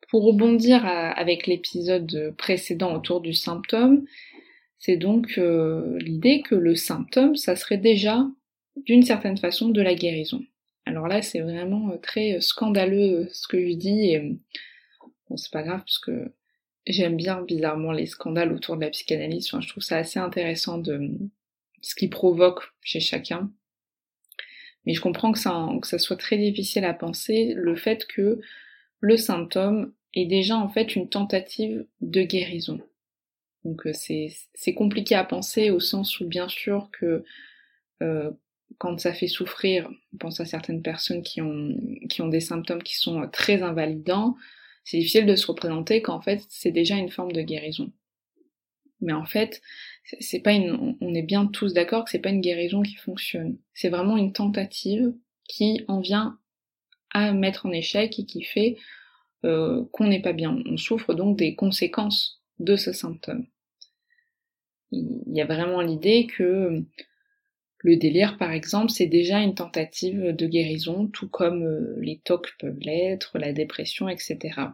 Pour 0.08 0.24
rebondir 0.24 0.84
avec 0.84 1.46
l'épisode 1.46 2.34
précédent 2.36 2.94
autour 2.94 3.20
du 3.20 3.32
symptôme, 3.32 4.04
c'est 4.84 4.98
donc 4.98 5.38
euh, 5.38 5.98
l'idée 5.98 6.42
que 6.42 6.54
le 6.54 6.74
symptôme, 6.74 7.36
ça 7.36 7.56
serait 7.56 7.78
déjà 7.78 8.26
d'une 8.76 9.02
certaine 9.02 9.38
façon 9.38 9.70
de 9.70 9.80
la 9.80 9.94
guérison. 9.94 10.44
Alors 10.84 11.08
là, 11.08 11.22
c'est 11.22 11.40
vraiment 11.40 11.90
euh, 11.90 11.96
très 11.96 12.38
scandaleux 12.42 13.20
euh, 13.20 13.28
ce 13.32 13.48
que 13.48 13.66
je 13.66 13.72
dis, 13.76 14.10
et 14.10 14.36
bon, 15.30 15.38
c'est 15.38 15.50
pas 15.50 15.62
grave 15.62 15.80
parce 15.80 15.98
que 15.98 16.30
j'aime 16.86 17.16
bien 17.16 17.40
bizarrement 17.40 17.92
les 17.92 18.04
scandales 18.04 18.52
autour 18.52 18.76
de 18.76 18.82
la 18.82 18.90
psychanalyse, 18.90 19.46
enfin, 19.46 19.62
je 19.62 19.68
trouve 19.68 19.82
ça 19.82 19.96
assez 19.96 20.18
intéressant 20.18 20.76
de, 20.76 21.12
ce 21.80 21.94
qui 21.94 22.08
provoque 22.08 22.60
chez 22.82 23.00
chacun. 23.00 23.50
Mais 24.84 24.92
je 24.92 25.00
comprends 25.00 25.32
que 25.32 25.38
ça 25.38 25.98
soit 25.98 26.18
très 26.18 26.36
difficile 26.36 26.84
à 26.84 26.92
penser 26.92 27.54
le 27.56 27.74
fait 27.74 28.04
que 28.04 28.38
le 29.00 29.16
symptôme 29.16 29.94
est 30.12 30.26
déjà 30.26 30.58
en 30.58 30.68
fait 30.68 30.94
une 30.94 31.08
tentative 31.08 31.86
de 32.02 32.20
guérison. 32.20 32.82
Donc 33.64 33.88
c'est 33.92 34.75
compliqué 34.75 35.14
à 35.14 35.25
penser 35.25 35.71
au 35.71 35.80
sens 35.80 36.21
où 36.21 36.26
bien 36.26 36.49
sûr 36.49 36.90
que 36.92 37.25
quand 38.78 38.99
ça 39.00 39.14
fait 39.14 39.28
souffrir, 39.28 39.88
on 40.12 40.16
pense 40.18 40.40
à 40.40 40.44
certaines 40.44 40.83
personnes 40.83 41.23
qui 41.23 41.40
ont, 41.40 41.75
qui 42.11 42.23
ont 42.23 42.28
des 42.28 42.40
symptômes 42.40 42.83
qui 42.83 42.97
sont 42.97 43.26
très 43.33 43.62
invalidants, 43.62 44.37
c'est 44.85 44.99
difficile 44.99 45.26
de 45.26 45.37
se 45.37 45.47
représenter 45.47 46.02
qu'en 46.02 46.21
fait 46.21 46.42
c'est 46.50 46.73
déjà 46.73 46.97
une 46.97 47.11
forme 47.11 47.33
de 47.33 47.42
guérison. 47.42 47.92
Mais 49.00 49.12
en 49.12 49.25
fait, 49.25 49.61
c'est 50.21 50.40
pas 50.40 50.52
une, 50.52 50.97
on 51.00 51.14
est 51.14 51.23
bien 51.23 51.47
tous 51.47 51.75
d'accord 51.75 52.04
que 52.04 52.11
c'est 52.11 52.21
pas 52.21 52.30
une 52.30 52.40
guérison 52.40 52.83
qui 52.83 52.94
fonctionne. 52.94 53.59
C'est 53.75 53.90
vraiment 53.90 54.16
une 54.16 54.33
tentative 54.33 55.12
qui 55.49 55.85
en 55.88 56.00
vient 56.00 56.38
à 57.11 57.33
mettre 57.33 57.66
en 57.66 57.73
échec 57.73 58.18
et 58.18 58.25
qui 58.25 58.42
fait 58.42 58.76
euh, 59.44 59.85
qu'on 59.92 60.06
n'est 60.06 60.23
pas 60.23 60.33
bien. 60.33 60.59
On 60.66 60.76
souffre 60.76 61.14
donc 61.14 61.37
des 61.37 61.54
conséquences 61.54 62.42
de 62.61 62.76
ce 62.76 62.92
symptôme. 62.92 63.47
Il 65.26 65.36
y 65.36 65.40
a 65.40 65.46
vraiment 65.46 65.80
l'idée 65.80 66.26
que 66.26 66.84
le 67.84 67.96
délire, 67.96 68.38
par 68.38 68.50
exemple, 68.50 68.90
c'est 68.90 69.06
déjà 69.06 69.40
une 69.40 69.54
tentative 69.54 70.34
de 70.34 70.46
guérison, 70.46 71.06
tout 71.06 71.28
comme 71.28 71.62
euh, 71.62 71.96
les 72.00 72.18
TOC 72.18 72.54
peuvent 72.58 72.78
l'être, 72.80 73.38
la 73.38 73.52
dépression, 73.52 74.08
etc. 74.08 74.70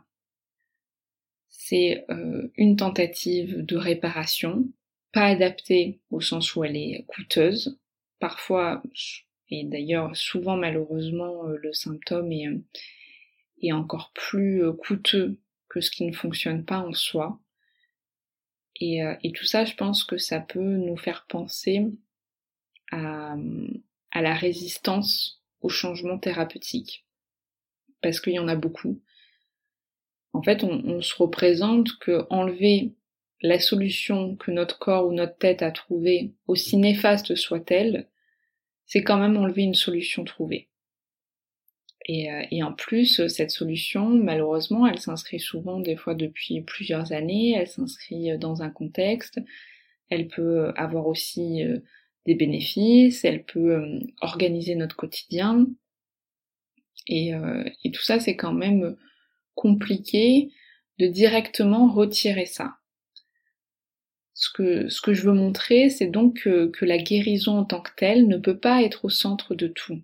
C'est 1.49 2.05
euh, 2.09 2.53
une 2.57 2.77
tentative 2.77 3.65
de 3.65 3.77
réparation, 3.77 4.65
pas 5.13 5.25
adaptée 5.25 5.99
au 6.11 6.21
sens 6.21 6.55
où 6.55 6.63
elle 6.63 6.77
est 6.77 7.05
coûteuse. 7.09 7.81
Parfois, 8.21 8.81
et 9.49 9.65
d'ailleurs 9.65 10.15
souvent 10.15 10.57
malheureusement, 10.57 11.49
euh, 11.49 11.57
le 11.61 11.73
symptôme 11.73 12.31
est 13.61 13.73
encore 13.73 14.13
plus 14.15 14.63
coûteux 14.79 15.41
que 15.69 15.81
ce 15.81 15.91
qui 15.91 16.07
ne 16.07 16.13
fonctionne 16.13 16.65
pas 16.65 16.79
en 16.79 16.93
soi. 16.93 17.41
Et, 18.81 19.03
et 19.23 19.33
tout 19.33 19.45
ça, 19.45 19.65
je 19.65 19.75
pense 19.75 20.05
que 20.05 20.17
ça 20.17 20.41
peut 20.41 20.59
nous 20.59 20.97
faire 20.97 21.27
penser 21.29 21.87
à, 22.93 23.37
la 24.21 24.35
résistance 24.35 25.43
au 25.61 25.69
changement 25.69 26.19
thérapeutique. 26.19 27.07
Parce 28.03 28.21
qu'il 28.21 28.33
y 28.33 28.39
en 28.39 28.49
a 28.49 28.57
beaucoup. 28.57 29.01
En 30.33 30.43
fait, 30.43 30.65
on, 30.65 31.03
se 31.03 31.15
représente 31.17 31.99
que 31.99 32.27
enlever 32.31 32.95
la 33.43 33.59
solution 33.59 34.37
que 34.37 34.51
notre 34.51 34.79
corps 34.79 35.07
ou 35.07 35.13
notre 35.13 35.37
tête 35.37 35.63
a 35.63 35.71
trouvée, 35.71 36.33
aussi 36.47 36.77
néfaste 36.77 37.35
soit-elle, 37.35 38.09
c'est 38.87 39.03
quand 39.03 39.19
même 39.19 39.37
enlever 39.37 39.63
une 39.63 39.75
solution 39.75 40.25
trouvée. 40.25 40.70
Et, 42.13 42.29
euh, 42.29 42.43
et, 42.51 42.63
en 42.65 42.73
plus, 42.73 43.27
cette 43.29 43.53
solution, 43.53 44.09
malheureusement, 44.09 44.85
elle 44.85 44.99
s'inscrit 44.99 45.39
souvent 45.39 45.79
des 45.79 45.95
fois 45.95 46.15
depuis 46.15 46.61
plusieurs 46.61 47.13
années, 47.13 47.53
elle 47.53 47.69
s'inscrit 47.69 48.37
dans 48.37 48.63
un 48.63 48.71
contexte, 48.71 49.39
elle 50.09 50.27
peut 50.27 50.73
avoir 50.75 51.07
aussi 51.07 51.63
euh, 51.63 51.79
des 52.27 52.35
bénéfices, 52.35 53.25
elle 53.25 53.45
peut 53.45 53.77
euh, 53.77 54.01
organiser 54.21 54.75
notre 54.75 54.97
quotidien. 54.97 55.67
Et, 57.07 57.33
euh, 57.33 57.65
et 57.85 57.93
tout 57.93 58.03
ça, 58.03 58.19
c'est 58.19 58.37
quand 58.37 58.53
même 58.53 58.97
compliqué 59.55 60.51
de 60.99 61.07
directement 61.07 61.89
retirer 61.93 62.47
ça. 62.47 62.75
Ce 64.35 64.49
que, 64.53 64.89
ce 64.89 65.01
que 65.01 65.15
je 65.15 65.23
veux 65.23 65.35
montrer, 65.35 65.91
c'est 65.91 66.09
donc 66.09 66.41
que, 66.43 66.67
que 66.67 66.85
la 66.85 66.99
guérison 66.99 67.59
en 67.59 67.65
tant 67.65 67.81
que 67.81 67.93
telle 67.97 68.27
ne 68.27 68.37
peut 68.37 68.59
pas 68.59 68.83
être 68.83 69.05
au 69.05 69.11
centre 69.11 69.55
de 69.55 69.69
tout. 69.69 70.01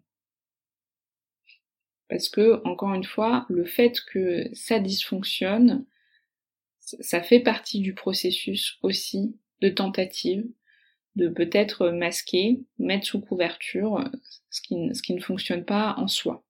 Parce 2.09 2.29
que, 2.29 2.61
encore 2.65 2.95
une 2.95 3.05
fois, 3.05 3.47
le 3.49 3.65
fait 3.65 4.01
que 4.13 4.49
ça 4.53 4.79
dysfonctionne, 4.79 5.85
ça 6.79 7.23
fait 7.23 7.41
partie 7.41 7.81
du 7.81 7.95
processus 7.95 8.79
aussi 8.83 9.37
de 9.61 9.69
tentative, 9.69 10.47
de 11.17 11.29
peut-être 11.29 11.91
masquer, 11.91 12.61
mettre 12.79 13.07
sous 13.07 13.21
couverture 13.21 14.05
ce 14.51 14.61
qui, 14.63 14.77
ne 15.15 15.21
fonctionne 15.21 15.65
pas 15.65 15.95
en 15.97 16.07
soi. 16.07 16.45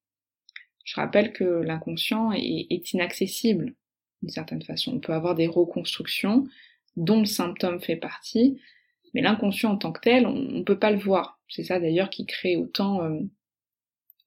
Je 0.85 0.95
rappelle 0.97 1.33
que 1.33 1.45
l'inconscient 1.45 2.33
est, 2.33 2.67
est, 2.71 2.93
inaccessible 2.93 3.75
d'une 4.23 4.31
certaine 4.31 4.63
façon. 4.63 4.95
On 4.95 5.01
peut 5.01 5.15
avoir 5.15 5.35
des 5.35 5.47
reconstructions 5.47 6.47
dont 6.97 7.21
le 7.21 7.27
symptôme 7.27 7.81
fait 7.81 7.97
partie, 7.97 8.61
mais 9.15 9.23
l'inconscient 9.23 9.73
en 9.73 9.77
tant 9.79 9.93
que 9.93 10.01
tel, 10.01 10.27
on 10.27 10.35
ne 10.35 10.63
peut 10.63 10.79
pas 10.79 10.91
le 10.91 10.99
voir. 10.99 11.41
C'est 11.49 11.65
ça 11.65 11.81
d'ailleurs 11.81 12.11
qui 12.11 12.27
crée 12.27 12.57
autant 12.57 13.03
euh, 13.03 13.21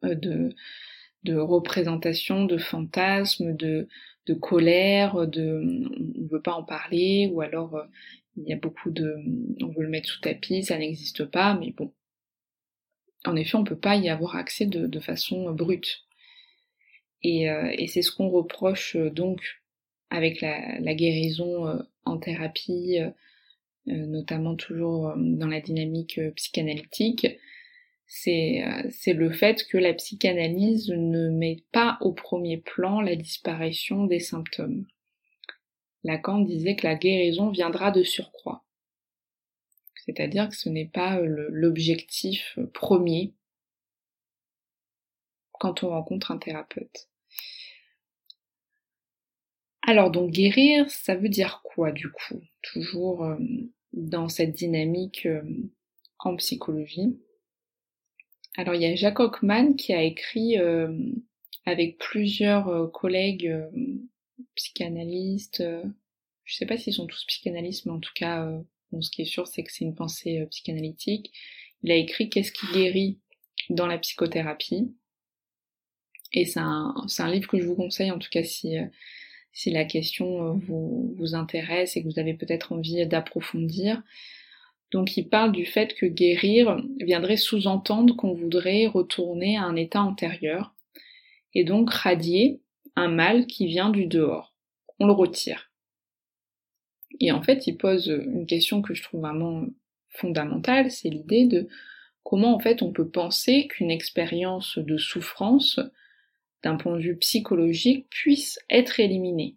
euh, 0.05 0.15
de, 0.15 0.55
de 1.23 1.35
représentations, 1.35 2.45
de 2.45 2.57
fantasmes, 2.57 3.55
de, 3.55 3.87
de 4.25 4.33
colère, 4.33 5.27
de 5.27 5.61
on 6.17 6.21
ne 6.21 6.29
veut 6.29 6.41
pas 6.41 6.53
en 6.53 6.63
parler, 6.63 7.29
ou 7.33 7.41
alors 7.41 7.75
euh, 7.75 7.83
il 8.37 8.47
y 8.47 8.53
a 8.53 8.57
beaucoup 8.57 8.91
de... 8.91 9.15
On 9.61 9.69
veut 9.69 9.83
le 9.83 9.89
mettre 9.89 10.09
sous 10.09 10.21
tapis, 10.21 10.63
ça 10.63 10.77
n'existe 10.77 11.25
pas, 11.25 11.55
mais 11.55 11.71
bon. 11.71 11.93
En 13.25 13.35
effet, 13.35 13.57
on 13.57 13.65
peut 13.65 13.77
pas 13.77 13.97
y 13.97 14.07
avoir 14.07 14.37
accès 14.37 14.65
de, 14.65 14.99
façon 14.99 15.51
brute. 15.51 16.05
Et, 17.21 17.49
euh, 17.49 17.73
et 17.77 17.87
c'est 17.87 18.01
ce 18.01 18.11
qu'on 18.11 18.29
reproche 18.29 18.95
euh, 18.95 19.09
donc 19.09 19.41
avec 20.09 20.39
la, 20.41 20.79
la 20.79 20.95
guérison 20.95 21.85
en 22.03 22.17
thérapie, 22.17 22.97
notamment 23.85 24.55
toujours 24.55 25.13
dans 25.15 25.45
la 25.45 25.61
dynamique 25.61 26.19
psychanalytique, 26.35 27.27
c'est 28.09 29.13
le 29.13 29.31
fait 29.31 29.65
que 29.67 29.77
la 29.77 29.93
psychanalyse 29.93 30.89
ne 30.89 31.29
met 31.29 31.63
pas 31.71 31.97
au 32.01 32.11
premier 32.11 32.57
plan 32.57 33.01
la 33.01 33.15
disparition 33.15 34.05
des 34.05 34.19
symptômes. 34.19 34.85
Lacan 36.03 36.39
disait 36.39 36.75
que 36.75 36.87
la 36.87 36.95
guérison 36.95 37.49
viendra 37.49 37.91
de 37.91 38.03
surcroît. 38.03 38.65
C'est-à-dire 40.05 40.49
que 40.49 40.55
ce 40.55 40.69
n'est 40.69 40.87
pas 40.87 41.19
euh, 41.19 41.47
l'objectif 41.51 42.57
euh, 42.57 42.65
premier 42.65 43.35
quand 45.51 45.83
on 45.83 45.89
rencontre 45.89 46.31
un 46.31 46.37
thérapeute. 46.37 47.09
Alors 49.83 50.09
donc 50.09 50.31
guérir, 50.31 50.89
ça 50.89 51.15
veut 51.15 51.29
dire 51.29 51.61
quoi 51.63 51.91
du 51.91 52.09
coup? 52.09 52.41
Toujours 52.63 53.23
euh, 53.25 53.37
dans 53.93 54.29
cette 54.29 54.53
dynamique 54.53 55.27
en 56.19 56.35
psychologie? 56.37 57.19
Alors 58.59 58.75
il 58.75 58.81
y 58.81 58.85
a 58.85 58.95
Jacques 58.95 59.19
Hockman 59.19 59.75
qui 59.75 59.93
a 59.93 60.03
écrit 60.03 60.57
avec 61.65 61.97
plusieurs 61.97 62.91
collègues 62.91 63.49
psychanalystes. 64.55 65.61
Euh, 65.61 65.83
je 66.45 66.55
sais 66.55 66.65
pas 66.65 66.77
s'ils 66.77 66.93
sont 66.93 67.07
tous 67.07 67.25
psychanalystes, 67.25 67.85
mais 67.85 67.91
en 67.91 67.99
tout 67.99 68.13
cas, 68.15 68.45
euh, 68.45 68.61
bon, 68.91 69.01
ce 69.01 69.11
qui 69.11 69.21
est 69.21 69.25
sûr, 69.25 69.47
c'est 69.47 69.63
que 69.63 69.71
c'est 69.71 69.85
une 69.85 69.95
pensée 69.95 70.39
euh, 70.39 70.45
psychanalytique. 70.47 71.31
Il 71.83 71.91
a 71.91 71.95
écrit 71.95 72.29
Qu'est-ce 72.29 72.51
qui 72.51 72.67
guérit 72.73 73.19
dans 73.69 73.87
la 73.87 73.97
psychothérapie. 73.97 74.93
Et 76.33 76.45
c'est 76.45 76.59
un, 76.59 76.93
un, 77.17 77.31
livre 77.31 77.47
que 77.47 77.59
je 77.59 77.65
vous 77.65 77.75
conseille, 77.75 78.11
en 78.11 78.19
tout 78.19 78.29
cas 78.29 78.43
si, 78.43 78.75
si 79.51 79.71
la 79.71 79.85
question 79.85 80.53
vous, 80.53 81.15
vous 81.17 81.35
intéresse 81.35 81.97
et 81.97 82.03
que 82.03 82.07
vous 82.07 82.19
avez 82.19 82.35
peut-être 82.35 82.71
envie 82.71 83.05
d'approfondir. 83.07 84.03
Donc 84.91 85.17
il 85.17 85.29
parle 85.29 85.51
du 85.51 85.65
fait 85.65 85.93
que 85.93 86.05
guérir 86.05 86.81
viendrait 86.99 87.37
sous-entendre 87.37 88.15
qu'on 88.15 88.33
voudrait 88.33 88.87
retourner 88.87 89.57
à 89.57 89.63
un 89.63 89.75
état 89.75 90.01
antérieur 90.01 90.73
et 91.53 91.63
donc 91.63 91.91
radier 91.91 92.61
un 92.95 93.07
mal 93.07 93.45
qui 93.45 93.67
vient 93.67 93.89
du 93.89 94.07
dehors. 94.07 94.55
On 94.99 95.07
le 95.07 95.13
retire. 95.13 95.71
Et 97.19 97.31
en 97.31 97.41
fait, 97.41 97.67
il 97.67 97.77
pose 97.77 98.07
une 98.07 98.45
question 98.45 98.81
que 98.81 98.93
je 98.93 99.03
trouve 99.03 99.21
vraiment 99.21 99.65
fondamentale, 100.09 100.91
c'est 100.91 101.09
l'idée 101.09 101.45
de 101.45 101.67
comment 102.23 102.55
en 102.55 102.59
fait 102.59 102.81
on 102.81 102.91
peut 102.91 103.07
penser 103.07 103.67
qu'une 103.67 103.91
expérience 103.91 104.77
de 104.77 104.97
souffrance, 104.97 105.79
d'un 106.63 106.75
point 106.75 106.95
de 106.95 107.01
vue 107.01 107.17
psychologique, 107.17 108.07
puisse 108.09 108.59
être 108.69 108.99
éliminée. 108.99 109.55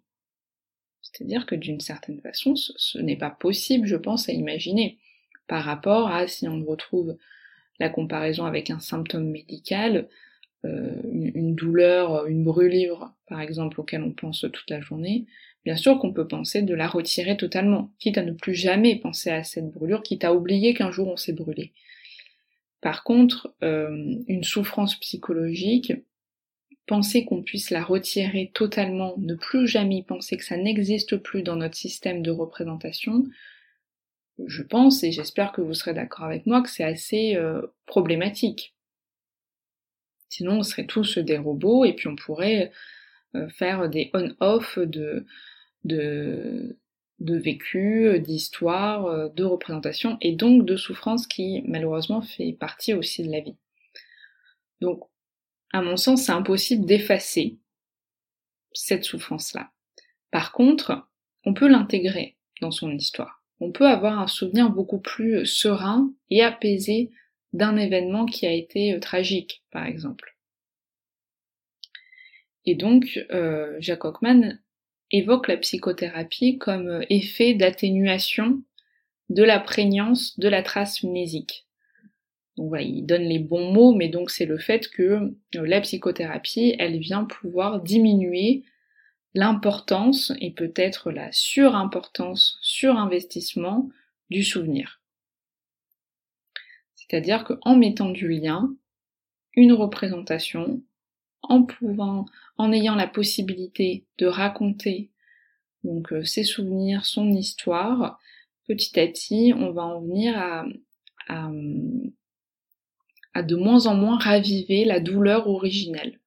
C'est-à-dire 1.01 1.47
que 1.47 1.55
d'une 1.55 1.81
certaine 1.81 2.21
façon, 2.21 2.55
ce, 2.57 2.99
n'est 2.99 3.17
pas 3.17 3.31
possible, 3.31 3.87
je 3.87 3.97
pense, 3.97 4.29
à 4.29 4.33
imaginer, 4.33 4.99
par 5.47 5.65
rapport 5.65 6.09
à 6.09 6.27
si 6.27 6.49
on 6.49 6.65
retrouve 6.65 7.17
la 7.79 7.89
comparaison 7.89 8.45
avec 8.45 8.71
un 8.71 8.81
symptôme 8.81 9.29
médical, 9.29 10.09
euh, 10.65 10.95
une, 11.13 11.55
douleur, 11.55 12.27
une 12.27 12.45
brûlure, 12.45 13.13
par 13.27 13.41
exemple, 13.41 13.81
auquel 13.81 14.03
on 14.03 14.13
pense 14.13 14.41
toute 14.41 14.71
la 14.71 14.81
journée, 14.81 15.27
bien 15.65 15.77
sûr 15.77 15.99
qu'on 15.99 16.13
peut 16.13 16.29
penser 16.29 16.63
de 16.63 16.75
la 16.75 16.87
retirer 16.87 17.37
totalement, 17.37 17.91
quitte 17.99 18.19
à 18.19 18.23
ne 18.23 18.33
plus 18.33 18.55
jamais 18.55 18.97
penser 18.97 19.31
à 19.31 19.43
cette 19.43 19.71
brûlure, 19.71 20.03
quitte 20.03 20.25
à 20.25 20.35
oublier 20.35 20.75
qu'un 20.75 20.93
jour 20.93 21.09
on 21.09 21.17
s'est 21.17 21.33
brûlé. 21.33 21.73
Par 22.81 23.05
contre, 23.05 23.55
euh, 23.63 24.17
une 24.29 24.45
souffrance 24.45 24.99
psychologique, 25.01 25.93
penser 26.87 27.25
qu'on 27.25 27.43
puisse 27.43 27.71
la 27.71 27.83
retirer 27.83 28.51
totalement, 28.55 29.15
ne 29.19 29.35
plus 29.35 29.67
jamais 29.67 30.03
penser 30.03 30.37
que 30.37 30.45
ça 30.45 30.57
n'existe 30.57 31.17
plus 31.17 31.43
dans 31.43 31.57
notre 31.57 31.77
système 31.77 32.23
de 32.23 32.31
représentation, 32.31 33.25
je 34.47 34.63
pense, 34.63 35.05
et 35.05 35.13
j'espère 35.13 35.53
que 35.53 35.61
vous 35.61 35.75
serez 35.75 35.95
d'accord 35.95 36.25
avec 36.25 36.47
moi, 36.47 36.63
que 36.63 36.71
c'est 36.71 36.85
assez 36.85 37.37
euh, 37.37 37.63
problématique. 37.87 38.75
Sinon, 40.29 40.59
on 40.59 40.63
serait 40.63 40.87
tous 40.87 41.19
des 41.19 41.37
robots 41.37 41.85
et 41.85 41.93
puis 41.93 42.09
on 42.09 42.17
pourrait 42.17 42.73
euh, 43.35 43.49
faire 43.51 43.89
des 43.89 44.11
on-off 44.15 44.79
de, 44.79 45.27
de, 45.85 46.79
de 47.19 47.37
vécu, 47.37 48.19
d'histoire, 48.21 49.31
de 49.31 49.45
représentation 49.45 50.17
et 50.21 50.33
donc 50.33 50.65
de 50.65 50.77
souffrance 50.77 51.27
qui 51.27 51.63
malheureusement 51.67 52.23
fait 52.23 52.53
partie 52.53 52.95
aussi 52.95 53.23
de 53.23 53.31
la 53.31 53.41
vie. 53.41 53.57
Donc, 54.81 55.05
à 55.73 55.81
mon 55.81 55.97
sens, 55.97 56.25
c'est 56.25 56.33
impossible 56.33 56.85
d'effacer 56.85 57.59
cette 58.73 59.05
souffrance-là. 59.05 59.71
Par 60.31 60.53
contre, 60.53 61.09
on 61.45 61.55
peut 61.55 61.69
l'intégrer 61.69 62.37
dans 62.61 62.71
son 62.71 62.91
histoire. 62.91 63.42
On 63.65 63.71
peut 63.71 63.87
avoir 63.87 64.19
un 64.19 64.27
souvenir 64.27 64.71
beaucoup 64.71 64.99
plus 64.99 65.47
serein 65.47 66.13
et 66.31 66.43
apaisé 66.43 67.13
d'un 67.53 67.77
événement 67.77 68.27
qui 68.27 68.45
a 68.45 68.51
été 68.51 68.93
euh, 68.93 68.99
tragique, 68.99 69.63
par 69.71 69.87
exemple. 69.87 70.37
Et 72.67 72.75
donc, 72.75 73.25
euh, 73.31 73.77
Jacques 73.79 74.05
Hockman 74.05 74.59
évoque 75.13 75.47
la 75.47 75.59
psychothérapie 75.59 76.59
comme 76.59 76.89
euh, 76.89 77.05
effet 77.09 77.55
d'atténuation 77.55 78.61
de 79.29 79.45
la 79.45 79.61
prégnance 79.61 80.37
de 80.41 80.49
la 80.49 80.65
trace 80.65 81.05
mnésique. 81.05 81.69
Donc 82.57 82.71
voilà, 82.71 82.83
il 82.83 83.07
donne 83.07 83.23
les 83.23 83.39
bons 83.39 83.73
mots, 83.73 83.95
mais 83.95 84.09
donc 84.09 84.33
c'est 84.33 84.45
le 84.45 84.59
fait 84.59 84.89
que 84.89 85.37
la 85.55 85.81
psychothérapie, 85.81 86.75
elle 86.81 86.99
vient 86.99 87.23
pouvoir 87.23 87.81
diminuer 87.81 88.65
l'importance 89.35 90.33
et 90.41 90.51
peut-être 90.51 91.11
la 91.11 91.31
surimportance, 91.33 92.59
surinvestissement 92.61 93.89
du 94.31 94.45
souvenir. 94.45 95.01
C'est-à-dire 96.95 97.45
qu'en 97.45 97.77
mettant 97.77 98.11
du 98.11 98.29
lien, 98.29 98.75
une 99.55 99.73
représentation, 99.73 100.83
en 101.43 101.63
pouvant, 101.63 102.27
en 102.57 102.73
ayant 102.73 102.95
la 102.95 103.09
possibilité 103.09 104.07
de 104.19 104.27
raconter 104.27 105.11
donc 105.85 106.13
euh, 106.13 106.25
ses 106.25 106.45
souvenirs, 106.45 107.05
son 107.05 107.31
histoire, 107.33 108.21
petit 108.67 108.99
à 109.01 109.07
petit, 109.07 109.53
on 109.57 109.73
va 109.73 109.83
en 109.83 110.01
venir 110.01 110.39
à, 110.39 110.65
à, 111.29 111.51
à 113.35 113.43
de 113.43 113.57
moins 113.57 113.87
en 113.87 113.95
moins 113.95 114.19
raviver 114.19 114.85
la 114.85 115.01
douleur 115.01 115.49
originelle. 115.49 116.21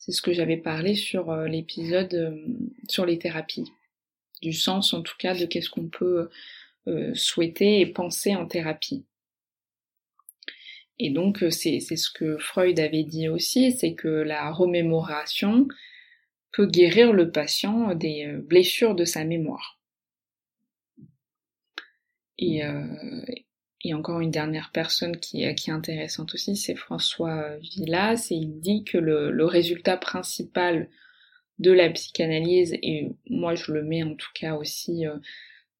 C'est 0.00 0.12
ce 0.12 0.22
que 0.22 0.32
j'avais 0.32 0.56
parlé 0.56 0.94
sur 0.94 1.30
euh, 1.30 1.46
l'épisode 1.46 2.14
euh, 2.14 2.34
sur 2.88 3.04
les 3.04 3.18
thérapies. 3.18 3.70
Du 4.40 4.54
sens 4.54 4.94
en 4.94 5.02
tout 5.02 5.16
cas 5.18 5.34
de 5.34 5.44
qu'est-ce 5.44 5.68
qu'on 5.68 5.88
peut 5.88 6.30
euh, 6.88 7.14
souhaiter 7.14 7.80
et 7.80 7.86
penser 7.86 8.34
en 8.34 8.46
thérapie. 8.46 9.04
Et 10.98 11.10
donc 11.10 11.44
c'est 11.50 11.80
ce 11.80 12.10
que 12.10 12.38
Freud 12.38 12.80
avait 12.80 13.04
dit 13.04 13.28
aussi, 13.28 13.72
c'est 13.72 13.94
que 13.94 14.08
la 14.08 14.50
remémoration 14.50 15.68
peut 16.52 16.66
guérir 16.66 17.12
le 17.12 17.30
patient 17.30 17.94
des 17.94 18.26
blessures 18.26 18.94
de 18.94 19.04
sa 19.04 19.24
mémoire. 19.24 19.78
Et, 22.38 22.62
et 23.82 23.94
encore 23.94 24.20
une 24.20 24.30
dernière 24.30 24.70
personne 24.72 25.16
qui, 25.18 25.54
qui 25.54 25.70
est 25.70 25.72
intéressante 25.72 26.34
aussi, 26.34 26.56
c'est 26.56 26.74
François 26.74 27.56
Villas, 27.56 28.28
et 28.30 28.34
il 28.34 28.60
dit 28.60 28.84
que 28.84 28.98
le, 28.98 29.30
le, 29.30 29.44
résultat 29.46 29.96
principal 29.96 30.88
de 31.60 31.70
la 31.70 31.90
psychanalyse, 31.90 32.74
et 32.82 33.12
moi 33.28 33.54
je 33.54 33.72
le 33.72 33.82
mets 33.82 34.02
en 34.02 34.14
tout 34.14 34.30
cas 34.34 34.54
aussi 34.54 35.06
euh, 35.06 35.16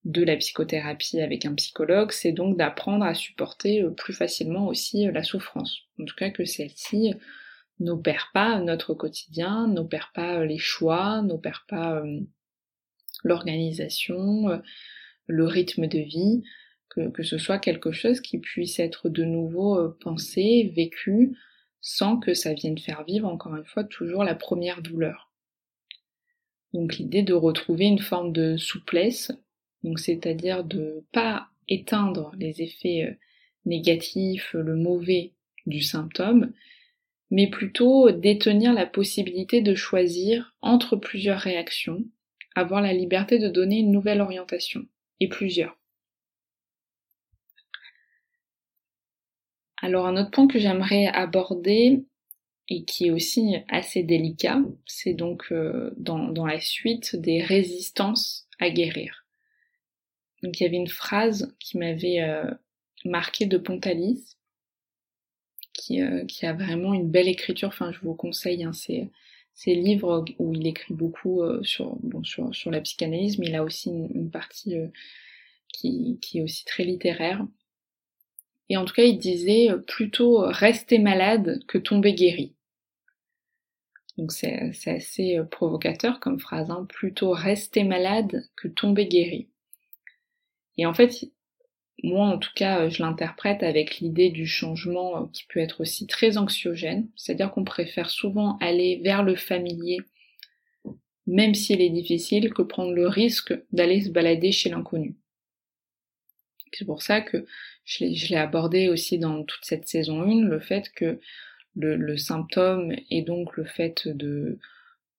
de 0.04 0.22
la 0.22 0.36
psychothérapie 0.36 1.20
avec 1.20 1.46
un 1.46 1.54
psychologue, 1.54 2.12
c'est 2.12 2.32
donc 2.32 2.56
d'apprendre 2.56 3.04
à 3.04 3.14
supporter 3.14 3.82
euh, 3.82 3.90
plus 3.90 4.12
facilement 4.12 4.66
aussi 4.66 5.08
euh, 5.08 5.12
la 5.12 5.22
souffrance. 5.22 5.80
En 5.98 6.04
tout 6.04 6.14
cas 6.14 6.30
que 6.30 6.44
celle-ci 6.44 7.14
n'opère 7.80 8.30
pas 8.34 8.60
notre 8.60 8.92
quotidien, 8.92 9.68
n'opère 9.68 10.12
pas 10.14 10.44
les 10.44 10.58
choix, 10.58 11.22
n'opère 11.22 11.64
pas 11.66 12.02
l'organisation, 13.24 14.60
le 15.26 15.46
rythme 15.46 15.86
de 15.86 15.98
vie, 15.98 16.42
que, 16.90 17.22
ce 17.22 17.38
soit 17.38 17.58
quelque 17.58 17.92
chose 17.92 18.20
qui 18.20 18.38
puisse 18.38 18.78
être 18.78 19.08
de 19.08 19.24
nouveau 19.24 19.78
euh, 19.78 19.96
pensé, 20.00 20.72
vécu, 20.74 21.36
sans 21.80 22.18
que 22.18 22.34
ça 22.34 22.52
vienne 22.52 22.78
faire 22.78 23.04
vivre 23.04 23.28
encore 23.28 23.56
une 23.56 23.64
fois 23.64 23.84
toujours 23.84 24.24
la 24.24 24.34
première 24.34 24.82
douleur. 24.82 25.32
Donc 26.74 26.98
l'idée 26.98 27.22
de 27.22 27.32
retrouver 27.32 27.86
une 27.86 28.00
forme 28.00 28.32
de 28.32 28.56
souplesse, 28.56 29.32
donc 29.82 29.98
c'est-à-dire 29.98 30.64
de 30.64 31.04
pas 31.12 31.48
éteindre 31.68 32.32
les 32.36 32.62
effets 32.62 33.04
euh, 33.04 33.14
négatifs, 33.64 34.52
le 34.54 34.76
mauvais 34.76 35.32
du 35.66 35.82
symptôme, 35.82 36.52
mais 37.30 37.48
plutôt 37.48 38.10
détenir 38.10 38.72
la 38.72 38.86
possibilité 38.86 39.62
de 39.62 39.74
choisir 39.74 40.56
entre 40.60 40.96
plusieurs 40.96 41.38
réactions, 41.38 42.04
avoir 42.56 42.82
la 42.82 42.92
liberté 42.92 43.38
de 43.38 43.48
donner 43.48 43.78
une 43.78 43.92
nouvelle 43.92 44.20
orientation, 44.20 44.86
et 45.20 45.28
plusieurs. 45.28 45.79
Alors 49.80 50.06
un 50.06 50.16
autre 50.16 50.30
point 50.30 50.46
que 50.46 50.58
j'aimerais 50.58 51.06
aborder 51.06 52.04
et 52.68 52.84
qui 52.84 53.06
est 53.06 53.10
aussi 53.10 53.56
assez 53.68 54.02
délicat, 54.02 54.60
c'est 54.86 55.14
donc 55.14 55.46
euh, 55.50 55.90
dans, 55.96 56.46
la 56.46 56.60
suite 56.60 57.16
des 57.16 57.42
résistances 57.42 58.46
à 58.58 58.70
guérir. 58.70 59.26
Donc 60.42 60.60
il 60.60 60.62
y 60.62 60.66
avait 60.66 60.76
une 60.76 60.88
phrase 60.88 61.54
qui 61.58 61.78
m'avait 61.78 62.20
euh, 62.20 62.48
marqué 63.04 63.46
de 63.46 63.58
Pontalis, 63.58 64.36
qui, 65.72 66.00
euh, 66.00 66.24
a 66.42 66.52
vraiment 66.52 66.94
une 66.94 67.10
belle 67.10 67.28
écriture, 67.28 67.68
enfin 67.68 67.90
je 67.90 68.00
vous 68.00 68.14
conseille 68.14 68.62
hein, 68.64 68.72
ces, 68.72 69.10
livres 69.66 70.24
où 70.38 70.54
il 70.54 70.66
écrit 70.66 70.94
beaucoup 70.94 71.42
sur, 71.62 71.96
bon, 72.02 72.22
sur, 72.24 72.70
la 72.70 72.80
psychanalyse, 72.80 73.38
mais 73.38 73.48
il 73.48 73.54
a 73.56 73.64
aussi 73.64 73.90
une, 73.90 74.30
partie 74.30 74.74
qui, 75.68 76.18
est 76.34 76.40
aussi 76.40 76.64
très 76.64 76.84
littéraire. 76.84 77.44
Et 78.70 78.76
en 78.76 78.84
tout 78.84 78.94
cas, 78.94 79.02
il 79.02 79.18
disait 79.18 79.70
euh, 79.70 79.78
plutôt 79.78 80.44
euh, 80.44 80.50
rester 80.50 80.98
malade 80.98 81.60
que 81.66 81.76
tomber 81.76 82.14
guéri. 82.14 82.54
Donc 84.16 84.32
c'est 84.32 84.72
assez 84.86 85.38
euh, 85.38 85.44
provocateur 85.44 86.20
comme 86.20 86.38
phrase, 86.38 86.70
hein. 86.70 86.86
plutôt 86.88 87.32
rester 87.32 87.82
malade 87.82 88.48
que 88.56 88.68
tomber 88.68 89.06
guéri. 89.06 89.48
Et 90.78 90.86
en 90.86 90.94
fait, 90.94 91.32
moi 92.04 92.26
en 92.26 92.38
tout 92.38 92.52
cas, 92.54 92.88
je 92.88 93.02
l'interprète 93.02 93.64
avec 93.64 93.98
l'idée 93.98 94.30
du 94.30 94.46
changement 94.46 95.26
qui 95.28 95.44
peut 95.48 95.60
être 95.60 95.80
aussi 95.80 96.06
très 96.06 96.38
anxiogène, 96.38 97.08
c'est-à-dire 97.16 97.50
qu'on 97.50 97.64
préfère 97.64 98.08
souvent 98.08 98.56
aller 98.58 99.00
vers 99.02 99.24
le 99.24 99.34
familier, 99.34 99.98
même 101.26 101.54
s'il 101.54 101.80
est 101.80 101.90
difficile, 101.90 102.54
que 102.54 102.62
prendre 102.62 102.92
le 102.92 103.08
risque 103.08 103.52
d'aller 103.72 104.00
se 104.00 104.10
balader 104.10 104.52
chez 104.52 104.70
l'inconnu. 104.70 105.16
C'est 106.72 106.84
pour 106.84 107.02
ça 107.02 107.20
que 107.20 107.46
je 107.98 108.28
l'ai 108.28 108.36
abordé 108.36 108.88
aussi 108.88 109.18
dans 109.18 109.42
toute 109.42 109.64
cette 109.64 109.88
saison 109.88 110.22
1, 110.22 110.44
le 110.44 110.60
fait 110.60 110.90
que 110.94 111.18
le, 111.76 112.16
symptôme 112.16 112.94
et 113.10 113.22
donc 113.22 113.56
le 113.56 113.64
fait 113.64 114.06
de, 114.06 114.58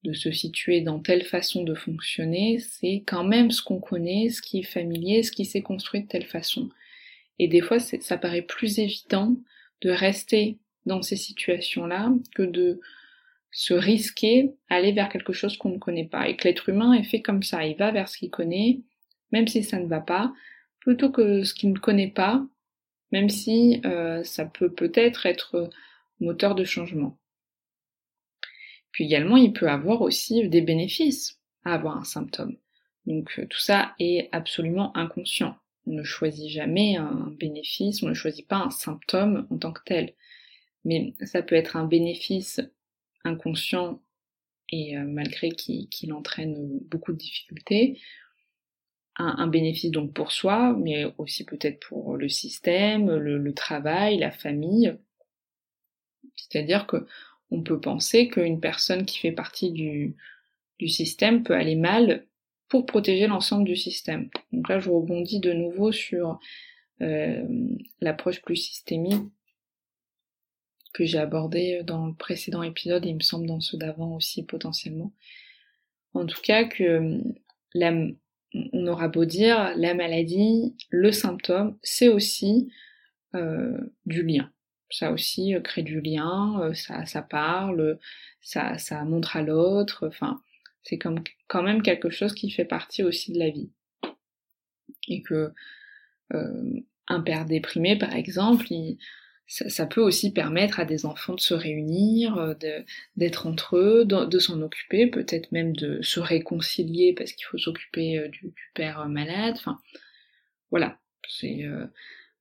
de 0.03 0.13
se 0.13 0.31
situer 0.31 0.81
dans 0.81 0.99
telle 0.99 1.23
façon 1.23 1.63
de 1.63 1.75
fonctionner, 1.75 2.59
c'est 2.59 3.03
quand 3.05 3.23
même 3.23 3.51
ce 3.51 3.61
qu'on 3.61 3.79
connaît, 3.79 4.29
ce 4.29 4.41
qui 4.41 4.59
est 4.59 4.63
familier, 4.63 5.23
ce 5.23 5.31
qui 5.31 5.45
s'est 5.45 5.61
construit 5.61 6.03
de 6.03 6.07
telle 6.07 6.25
façon. 6.25 6.69
Et 7.39 7.47
des 7.47 7.61
fois, 7.61 7.79
ça 7.79 8.17
paraît 8.17 8.41
plus 8.41 8.79
évident 8.79 9.35
de 9.81 9.89
rester 9.89 10.57
dans 10.85 11.01
ces 11.01 11.15
situations-là 11.15 12.11
que 12.35 12.43
de 12.43 12.79
se 13.51 13.73
risquer 13.73 14.51
à 14.69 14.75
aller 14.75 14.91
vers 14.91 15.09
quelque 15.09 15.33
chose 15.33 15.57
qu'on 15.57 15.69
ne 15.69 15.77
connaît 15.77 16.07
pas. 16.07 16.29
Et 16.29 16.35
que 16.35 16.47
l'être 16.47 16.69
humain 16.69 16.93
est 16.93 17.03
fait 17.03 17.21
comme 17.21 17.43
ça, 17.43 17.65
il 17.65 17.75
va 17.75 17.91
vers 17.91 18.07
ce 18.07 18.17
qu'il 18.17 18.29
connaît, 18.29 18.79
même 19.31 19.47
si 19.47 19.63
ça 19.63 19.79
ne 19.79 19.87
va 19.87 19.99
pas, 19.99 20.33
plutôt 20.79 21.11
que 21.11 21.43
ce 21.43 21.53
qu'il 21.53 21.73
ne 21.73 21.79
connaît 21.79 22.09
pas, 22.09 22.45
même 23.11 23.29
si 23.29 23.81
euh, 23.85 24.23
ça 24.23 24.45
peut 24.45 24.71
peut-être 24.71 25.25
être 25.25 25.69
moteur 26.19 26.55
de 26.55 26.63
changement. 26.63 27.17
Puis 28.91 29.05
également, 29.05 29.37
il 29.37 29.53
peut 29.53 29.69
avoir 29.69 30.01
aussi 30.01 30.47
des 30.49 30.61
bénéfices 30.61 31.39
à 31.63 31.73
avoir 31.73 31.97
un 31.97 32.03
symptôme. 32.03 32.57
Donc 33.05 33.39
euh, 33.39 33.45
tout 33.47 33.59
ça 33.59 33.93
est 33.99 34.29
absolument 34.31 34.95
inconscient. 34.95 35.57
On 35.87 35.93
ne 35.93 36.03
choisit 36.03 36.49
jamais 36.49 36.95
un 36.97 37.33
bénéfice, 37.39 38.03
on 38.03 38.09
ne 38.09 38.13
choisit 38.13 38.47
pas 38.47 38.57
un 38.57 38.69
symptôme 38.69 39.47
en 39.49 39.57
tant 39.57 39.71
que 39.71 39.81
tel. 39.85 40.13
Mais 40.85 41.13
ça 41.23 41.41
peut 41.41 41.55
être 41.55 41.75
un 41.75 41.85
bénéfice 41.85 42.61
inconscient 43.23 44.01
et 44.71 44.97
euh, 44.97 45.03
malgré 45.05 45.49
qu'il 45.49 46.13
entraîne 46.13 46.79
beaucoup 46.89 47.11
de 47.11 47.17
difficultés, 47.17 47.99
un, 49.17 49.47
bénéfice 49.47 49.91
donc 49.91 50.13
pour 50.13 50.31
soi, 50.31 50.75
mais 50.77 51.05
aussi 51.17 51.45
peut-être 51.45 51.79
pour 51.87 52.17
le 52.17 52.29
système, 52.29 53.13
le, 53.15 53.53
travail, 53.53 54.17
la 54.17 54.31
famille. 54.31 54.95
C'est-à-dire 56.35 56.87
que 56.87 57.05
on 57.51 57.61
peut 57.61 57.79
penser 57.79 58.29
qu'une 58.29 58.61
personne 58.61 59.05
qui 59.05 59.19
fait 59.19 59.33
partie 59.33 59.71
du, 59.71 60.15
système 60.87 61.43
peut 61.43 61.53
aller 61.53 61.75
mal 61.75 62.25
pour 62.67 62.87
protéger 62.87 63.27
l'ensemble 63.27 63.65
du 63.65 63.75
système. 63.75 64.29
Donc 64.51 64.67
là, 64.67 64.79
je 64.79 64.89
rebondis 64.89 65.39
de 65.39 65.53
nouveau 65.53 65.91
sur 65.91 66.39
euh, 67.01 67.45
l'approche 67.99 68.41
plus 68.41 68.55
systémique 68.55 69.21
que 70.93 71.05
j'ai 71.05 71.19
abordée 71.19 71.81
dans 71.83 72.07
le 72.07 72.13
précédent 72.13 72.63
épisode 72.63 73.05
et 73.05 73.09
il 73.09 73.15
me 73.15 73.21
semble 73.21 73.45
dans 73.45 73.61
ceux 73.61 73.77
d'avant 73.77 74.15
aussi 74.15 74.43
potentiellement. 74.43 75.13
En 76.13 76.25
tout 76.25 76.41
cas 76.41 76.63
que 76.63 77.21
la, 77.73 77.93
on 78.53 78.87
aura 78.87 79.07
beau 79.07 79.25
dire 79.25 79.73
la 79.75 79.93
maladie, 79.93 80.75
le 80.89 81.11
symptôme, 81.11 81.77
c'est 81.83 82.09
aussi 82.09 82.71
euh, 83.35 83.77
du 84.05 84.23
lien. 84.23 84.51
Ça 84.89 85.11
aussi 85.11 85.55
euh, 85.55 85.61
crée 85.61 85.83
du 85.83 86.01
lien, 86.01 86.59
euh, 86.61 86.73
ça, 86.73 87.05
ça 87.05 87.21
parle, 87.21 87.97
ça, 88.41 88.77
ça 88.77 89.03
montre 89.05 89.37
à 89.37 89.41
l'autre, 89.41 90.07
enfin, 90.07 90.41
c'est 90.83 90.97
comme 90.97 91.19
quand 91.47 91.63
même 91.63 91.81
quelque 91.81 92.09
chose 92.09 92.33
qui 92.33 92.51
fait 92.51 92.65
partie 92.65 93.03
aussi 93.03 93.31
de 93.31 93.39
la 93.39 93.49
vie. 93.49 93.71
Et 95.07 95.21
que 95.21 95.53
un 97.07 97.19
père 97.19 97.45
déprimé, 97.45 97.97
par 97.97 98.15
exemple, 98.15 98.65
ça, 99.67 99.85
peut 99.85 100.01
aussi 100.01 100.31
permettre 100.31 100.79
à 100.79 100.85
des 100.85 101.05
enfants 101.05 101.35
de 101.35 101.41
se 101.41 101.53
réunir, 101.53 102.55
d'être 103.17 103.47
entre 103.47 103.77
eux, 103.77 104.05
de, 104.05 104.39
s'en 104.39 104.61
occuper, 104.61 105.07
peut-être 105.07 105.51
même 105.51 105.75
de 105.75 106.01
se 106.01 106.19
réconcilier 106.19 107.13
parce 107.13 107.33
qu'il 107.33 107.45
faut 107.45 107.57
s'occuper 107.57 108.29
du, 108.29 108.47
du, 108.47 108.71
père 108.73 109.07
malade. 109.09 109.55
Enfin, 109.57 109.79
voilà, 110.69 110.99
c'est 111.27 111.65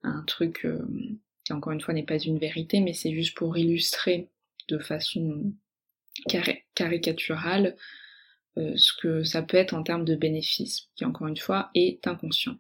un 0.03 0.23
truc 0.23 0.64
euh, 0.64 0.79
qui 1.44 1.53
encore 1.53 1.73
une 1.73 1.81
fois 1.81 1.94
n'est 1.94 2.05
pas 2.05 2.18
une 2.18 2.38
vérité, 2.38 2.81
mais 2.81 2.92
c'est 2.92 3.12
juste 3.12 3.37
pour 3.37 3.57
illustrer 3.57 4.29
de 4.68 4.79
façon 4.79 5.53
caricaturale 6.75 7.77
euh, 8.57 8.77
ce 8.77 8.92
que 9.01 9.25
ça 9.25 9.42
peut 9.42 9.57
être 9.57 9.75
en 9.75 9.83
termes 9.83 10.05
de 10.05 10.14
bénéfices, 10.14 10.88
qui 10.96 11.05
encore 11.05 11.29
une 11.29 11.37
fois 11.37 11.70
est 11.75 12.07
inconscient. 12.07 12.57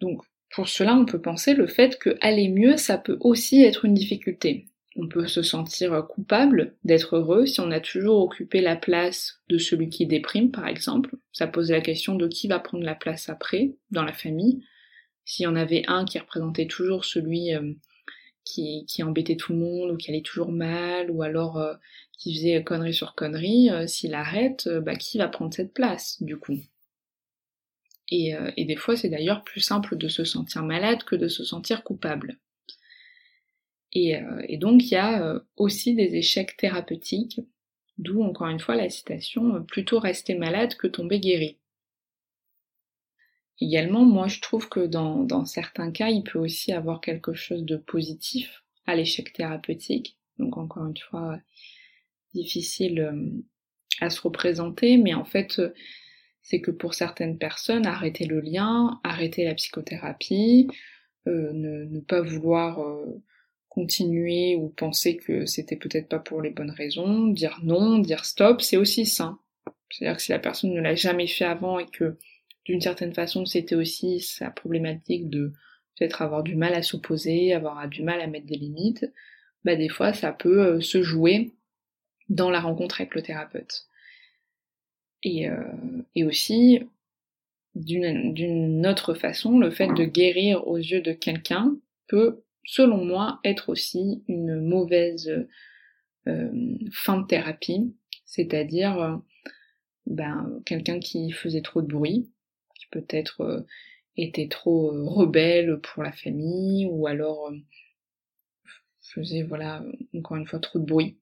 Donc 0.00 0.22
pour 0.50 0.68
cela, 0.68 0.96
on 0.96 1.04
peut 1.04 1.20
penser 1.20 1.54
le 1.54 1.66
fait 1.66 1.98
que 1.98 2.16
aller 2.20 2.48
mieux, 2.48 2.76
ça 2.76 2.98
peut 2.98 3.18
aussi 3.20 3.62
être 3.62 3.84
une 3.84 3.94
difficulté. 3.94 4.66
On 4.96 5.06
peut 5.06 5.28
se 5.28 5.42
sentir 5.42 6.04
coupable 6.08 6.74
d'être 6.82 7.16
heureux 7.16 7.46
si 7.46 7.60
on 7.60 7.70
a 7.70 7.80
toujours 7.80 8.20
occupé 8.20 8.60
la 8.60 8.74
place 8.74 9.40
de 9.48 9.56
celui 9.56 9.90
qui 9.90 10.06
déprime, 10.06 10.50
par 10.50 10.66
exemple. 10.66 11.16
Ça 11.32 11.46
pose 11.46 11.70
la 11.70 11.80
question 11.80 12.16
de 12.16 12.26
qui 12.26 12.48
va 12.48 12.58
prendre 12.58 12.84
la 12.84 12.96
place 12.96 13.28
après, 13.28 13.76
dans 13.92 14.02
la 14.02 14.12
famille. 14.12 14.64
S'il 15.24 15.44
y 15.44 15.46
en 15.46 15.56
avait 15.56 15.84
un 15.86 16.04
qui 16.04 16.18
représentait 16.18 16.66
toujours 16.66 17.04
celui 17.04 17.54
euh, 17.54 17.74
qui, 18.44 18.86
embêtait 19.02 19.36
tout 19.36 19.52
le 19.52 19.58
monde, 19.58 19.90
ou 19.90 19.96
qui 19.96 20.10
allait 20.10 20.22
toujours 20.22 20.50
mal, 20.50 21.10
ou 21.10 21.22
alors 21.22 21.58
euh, 21.58 21.74
qui 22.18 22.34
faisait 22.34 22.64
connerie 22.64 22.94
sur 22.94 23.14
connerie, 23.14 23.70
euh, 23.70 23.86
s'il 23.86 24.14
arrête, 24.14 24.68
bah, 24.82 24.96
qui 24.96 25.18
va 25.18 25.28
prendre 25.28 25.54
cette 25.54 25.74
place, 25.74 26.20
du 26.22 26.38
coup? 26.38 26.56
Et, 28.10 28.34
et 28.56 28.64
des 28.64 28.76
fois, 28.76 28.96
c'est 28.96 29.10
d'ailleurs 29.10 29.44
plus 29.44 29.60
simple 29.60 29.96
de 29.96 30.08
se 30.08 30.24
sentir 30.24 30.64
malade 30.64 31.04
que 31.04 31.16
de 31.16 31.28
se 31.28 31.44
sentir 31.44 31.84
coupable. 31.84 32.38
Euh, 33.96 34.42
et, 34.46 34.58
donc 34.58 34.82
il 34.84 34.90
y 34.90 34.96
a 34.96 35.22
euh, 35.22 35.40
aussi 35.56 35.94
des 35.94 36.14
échecs 36.16 36.56
thérapeutiques, 36.56 37.40
d'où 37.96 38.22
encore 38.22 38.48
une 38.48 38.60
fois 38.60 38.76
la 38.76 38.90
citation 38.90 39.56
euh, 39.56 39.60
plutôt 39.60 39.98
rester 39.98 40.34
malade 40.34 40.74
que 40.76 40.86
tomber 40.86 41.20
guéri. 41.20 41.58
Également, 43.60 44.04
moi 44.04 44.28
je 44.28 44.40
trouve 44.40 44.68
que 44.68 44.86
dans, 44.86 45.24
dans 45.24 45.44
certains 45.44 45.90
cas, 45.90 46.10
il 46.10 46.22
peut 46.22 46.38
aussi 46.38 46.72
avoir 46.72 47.00
quelque 47.00 47.34
chose 47.34 47.64
de 47.64 47.76
positif 47.76 48.62
à 48.86 48.94
l'échec 48.94 49.32
thérapeutique. 49.32 50.16
Donc 50.38 50.56
encore 50.56 50.86
une 50.86 50.96
fois, 50.96 51.40
difficile 52.34 53.10
à 54.00 54.10
se 54.10 54.20
représenter, 54.20 54.96
mais 54.96 55.14
en 55.14 55.24
fait, 55.24 55.60
c'est 56.48 56.60
que 56.60 56.70
pour 56.70 56.94
certaines 56.94 57.38
personnes, 57.38 57.86
arrêter 57.86 58.24
le 58.24 58.40
lien, 58.40 59.00
arrêter 59.04 59.44
la 59.44 59.54
psychothérapie, 59.54 60.68
ne, 61.26 61.52
ne, 61.52 62.00
pas 62.00 62.22
vouloir 62.22 62.78
continuer 63.68 64.56
ou 64.56 64.70
penser 64.70 65.18
que 65.18 65.44
c'était 65.46 65.76
peut-être 65.76 66.08
pas 66.08 66.18
pour 66.18 66.40
les 66.40 66.50
bonnes 66.50 66.70
raisons, 66.70 67.28
dire 67.28 67.60
non, 67.62 67.98
dire 67.98 68.24
stop, 68.24 68.62
c'est 68.62 68.78
aussi 68.78 69.04
sain. 69.04 69.38
C'est-à-dire 69.90 70.16
que 70.16 70.22
si 70.22 70.32
la 70.32 70.38
personne 70.38 70.72
ne 70.72 70.80
l'a 70.80 70.94
jamais 70.94 71.26
fait 71.26 71.44
avant 71.44 71.78
et 71.78 71.86
que 71.86 72.16
d'une 72.64 72.80
certaine 72.80 73.14
façon 73.14 73.46
c'était 73.46 73.74
aussi 73.74 74.20
sa 74.20 74.50
problématique 74.50 75.30
de 75.30 75.52
peut-être 75.96 76.22
avoir 76.22 76.42
du 76.42 76.56
mal 76.56 76.74
à 76.74 76.82
s'opposer, 76.82 77.52
avoir 77.52 77.86
du 77.88 78.02
mal 78.02 78.20
à 78.20 78.26
mettre 78.26 78.46
des 78.46 78.56
limites, 78.56 79.10
bah 79.64 79.76
des 79.76 79.88
fois 79.88 80.12
ça 80.12 80.32
peut 80.32 80.60
euh, 80.60 80.80
se 80.80 81.02
jouer 81.02 81.52
dans 82.28 82.50
la 82.50 82.60
rencontre 82.60 83.00
avec 83.00 83.14
le 83.14 83.22
thérapeute. 83.22 83.87
Et, 85.22 85.48
euh, 85.48 85.62
et 86.14 86.24
aussi, 86.24 86.80
d'une 87.74 88.86
autre 88.86 89.14
façon, 89.14 89.58
le 89.58 89.70
fait 89.70 89.88
de 89.88 90.04
guérir 90.04 90.66
aux 90.66 90.76
yeux 90.76 91.00
de 91.00 91.12
quelqu'un 91.12 91.76
peut 92.06 92.42
selon 92.68 93.02
moi, 93.02 93.40
être 93.44 93.70
aussi 93.70 94.22
une 94.28 94.60
mauvaise 94.60 95.46
euh, 96.26 96.50
fin 96.92 97.18
de 97.18 97.26
thérapie, 97.26 97.96
c'est-à-dire 98.26 99.00
euh, 99.00 99.16
ben, 100.04 100.60
quelqu'un 100.66 101.00
qui 101.00 101.30
faisait 101.30 101.62
trop 101.62 101.80
de 101.80 101.86
bruit, 101.86 102.30
qui 102.78 102.86
peut-être 102.90 103.40
euh, 103.40 103.60
était 104.18 104.48
trop 104.48 104.90
rebelle 105.08 105.80
pour 105.80 106.02
la 106.02 106.12
famille, 106.12 106.86
ou 106.90 107.06
alors 107.06 107.50
faisait, 109.00 109.44
voilà, 109.44 109.82
encore 110.14 110.36
une 110.36 110.46
fois, 110.46 110.58
trop 110.58 110.78
de 110.78 110.84
bruit. 110.84 111.16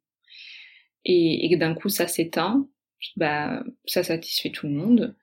Et, 1.05 1.53
et 1.53 1.57
d'un 1.57 1.75
coup, 1.75 1.89
ça 1.89 2.09
s'éteint, 2.09 2.69
bah, 3.17 3.65
ça 3.87 4.03
satisfait 4.03 4.51
tout 4.51 4.67
le 4.67 4.75
monde. 4.75 5.17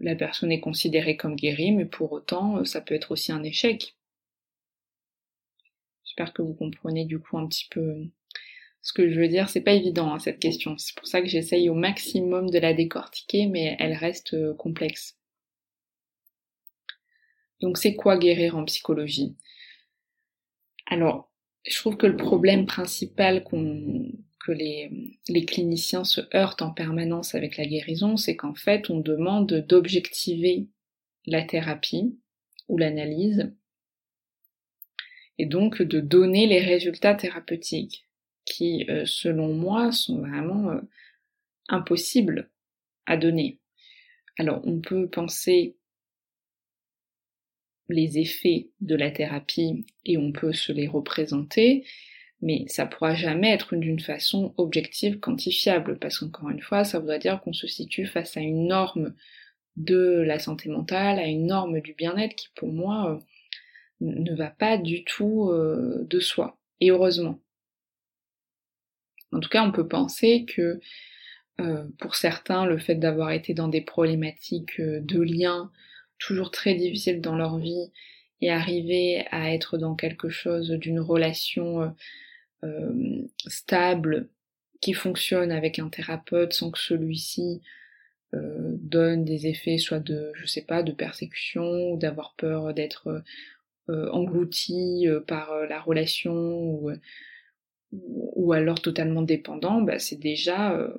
la 0.00 0.16
personne 0.16 0.52
est 0.52 0.60
considérée 0.60 1.16
comme 1.16 1.36
guérie, 1.36 1.72
mais 1.72 1.86
pour 1.86 2.12
autant, 2.12 2.64
ça 2.64 2.80
peut 2.80 2.94
être 2.94 3.12
aussi 3.12 3.32
un 3.32 3.42
échec. 3.42 3.96
J'espère 6.04 6.32
que 6.32 6.42
vous 6.42 6.54
comprenez 6.54 7.04
du 7.06 7.18
coup 7.18 7.38
un 7.38 7.48
petit 7.48 7.66
peu 7.70 8.06
ce 8.82 8.92
que 8.92 9.10
je 9.10 9.18
veux 9.18 9.26
dire. 9.26 9.48
C'est 9.48 9.62
pas 9.62 9.72
évident 9.72 10.14
hein, 10.14 10.20
cette 10.20 10.38
question. 10.38 10.78
C'est 10.78 10.94
pour 10.94 11.08
ça 11.08 11.20
que 11.20 11.26
j'essaye 11.26 11.68
au 11.68 11.74
maximum 11.74 12.50
de 12.50 12.58
la 12.58 12.72
décortiquer, 12.72 13.46
mais 13.46 13.76
elle 13.80 13.94
reste 13.94 14.34
euh, 14.34 14.54
complexe. 14.54 15.18
Donc 17.60 17.78
c'est 17.78 17.96
quoi 17.96 18.18
guérir 18.18 18.56
en 18.56 18.64
psychologie? 18.64 19.36
Alors, 20.86 21.32
je 21.66 21.76
trouve 21.78 21.96
que 21.96 22.06
le 22.06 22.16
problème 22.16 22.66
principal 22.66 23.42
que 24.44 24.52
les, 24.52 25.46
cliniciens 25.46 26.04
se 26.04 26.20
heurtent 26.34 26.62
en 26.62 26.70
permanence 26.70 27.34
avec 27.34 27.56
la 27.56 27.64
guérison, 27.64 28.16
c'est 28.16 28.36
qu'en 28.36 28.54
fait 28.54 28.90
on 28.90 29.00
demande 29.00 29.64
d'objectiver 29.68 30.68
la 31.26 31.42
thérapie 31.42 32.18
ou 32.68 32.76
l'analyse 32.76 33.52
et 35.38 35.46
donc 35.46 35.82
de 35.82 36.00
donner 36.00 36.46
les 36.46 36.60
résultats 36.60 37.14
thérapeutiques 37.14 38.06
qui, 38.44 38.84
euh, 38.90 39.04
selon 39.06 39.54
moi, 39.54 39.90
sont 39.90 40.20
vraiment 40.20 40.70
euh, 40.70 40.80
impossibles 41.68 42.50
à 43.06 43.16
donner. 43.16 43.60
Alors 44.38 44.60
on 44.64 44.80
peut 44.80 45.08
penser 45.08 45.76
les 47.88 48.18
effets 48.18 48.70
de 48.80 48.94
la 48.94 49.10
thérapie 49.10 49.86
et 50.04 50.18
on 50.18 50.32
peut 50.32 50.52
se 50.52 50.72
les 50.72 50.86
représenter, 50.86 51.86
mais 52.44 52.66
ça 52.68 52.84
pourra 52.84 53.14
jamais 53.14 53.50
être 53.52 53.74
d'une 53.74 53.98
façon 53.98 54.52
objective, 54.58 55.18
quantifiable, 55.18 55.98
parce 55.98 56.18
qu'encore 56.18 56.50
une 56.50 56.60
fois, 56.60 56.84
ça 56.84 56.98
voudrait 56.98 57.18
dire 57.18 57.40
qu'on 57.40 57.54
se 57.54 57.66
situe 57.66 58.04
face 58.04 58.36
à 58.36 58.40
une 58.40 58.66
norme 58.66 59.14
de 59.76 60.22
la 60.26 60.38
santé 60.38 60.68
mentale, 60.68 61.18
à 61.18 61.26
une 61.26 61.46
norme 61.46 61.80
du 61.80 61.94
bien-être 61.94 62.36
qui 62.36 62.48
pour 62.54 62.70
moi 62.70 63.12
euh, 63.12 63.18
ne 64.02 64.34
va 64.34 64.50
pas 64.50 64.76
du 64.76 65.04
tout 65.04 65.48
euh, 65.48 66.06
de 66.10 66.20
soi. 66.20 66.58
Et 66.80 66.90
heureusement. 66.90 67.40
En 69.32 69.40
tout 69.40 69.48
cas, 69.48 69.64
on 69.64 69.72
peut 69.72 69.88
penser 69.88 70.44
que 70.44 70.80
euh, 71.62 71.84
pour 71.98 72.14
certains, 72.14 72.66
le 72.66 72.76
fait 72.76 72.96
d'avoir 72.96 73.30
été 73.30 73.54
dans 73.54 73.68
des 73.68 73.80
problématiques 73.80 74.82
de 74.82 75.20
lien 75.22 75.72
toujours 76.18 76.50
très 76.50 76.74
difficiles 76.74 77.22
dans 77.22 77.36
leur 77.36 77.56
vie 77.56 77.90
et 78.42 78.50
arriver 78.50 79.24
à 79.30 79.54
être 79.54 79.78
dans 79.78 79.94
quelque 79.94 80.28
chose 80.28 80.68
d'une 80.72 81.00
relation 81.00 81.94
stable 83.46 84.28
qui 84.80 84.94
fonctionne 84.94 85.52
avec 85.52 85.78
un 85.78 85.90
thérapeute 85.90 86.54
sans 86.54 86.70
que 86.70 86.78
celui-ci 86.78 87.60
donne 88.32 89.24
des 89.24 89.46
effets 89.46 89.76
soit 89.76 90.00
de 90.00 90.32
je 90.34 90.46
sais 90.46 90.62
pas 90.62 90.82
de 90.82 90.92
persécution 90.92 91.92
ou 91.92 91.98
d'avoir 91.98 92.34
peur 92.36 92.72
d'être 92.72 93.22
euh, 93.90 94.08
englouti 94.12 95.06
euh, 95.06 95.20
par 95.20 95.52
euh, 95.52 95.66
la 95.66 95.78
relation 95.78 96.32
ou, 96.32 96.90
ou 97.92 98.52
alors 98.54 98.80
totalement 98.80 99.20
dépendant, 99.20 99.82
bah, 99.82 99.98
c'est 99.98 100.16
déjà 100.16 100.90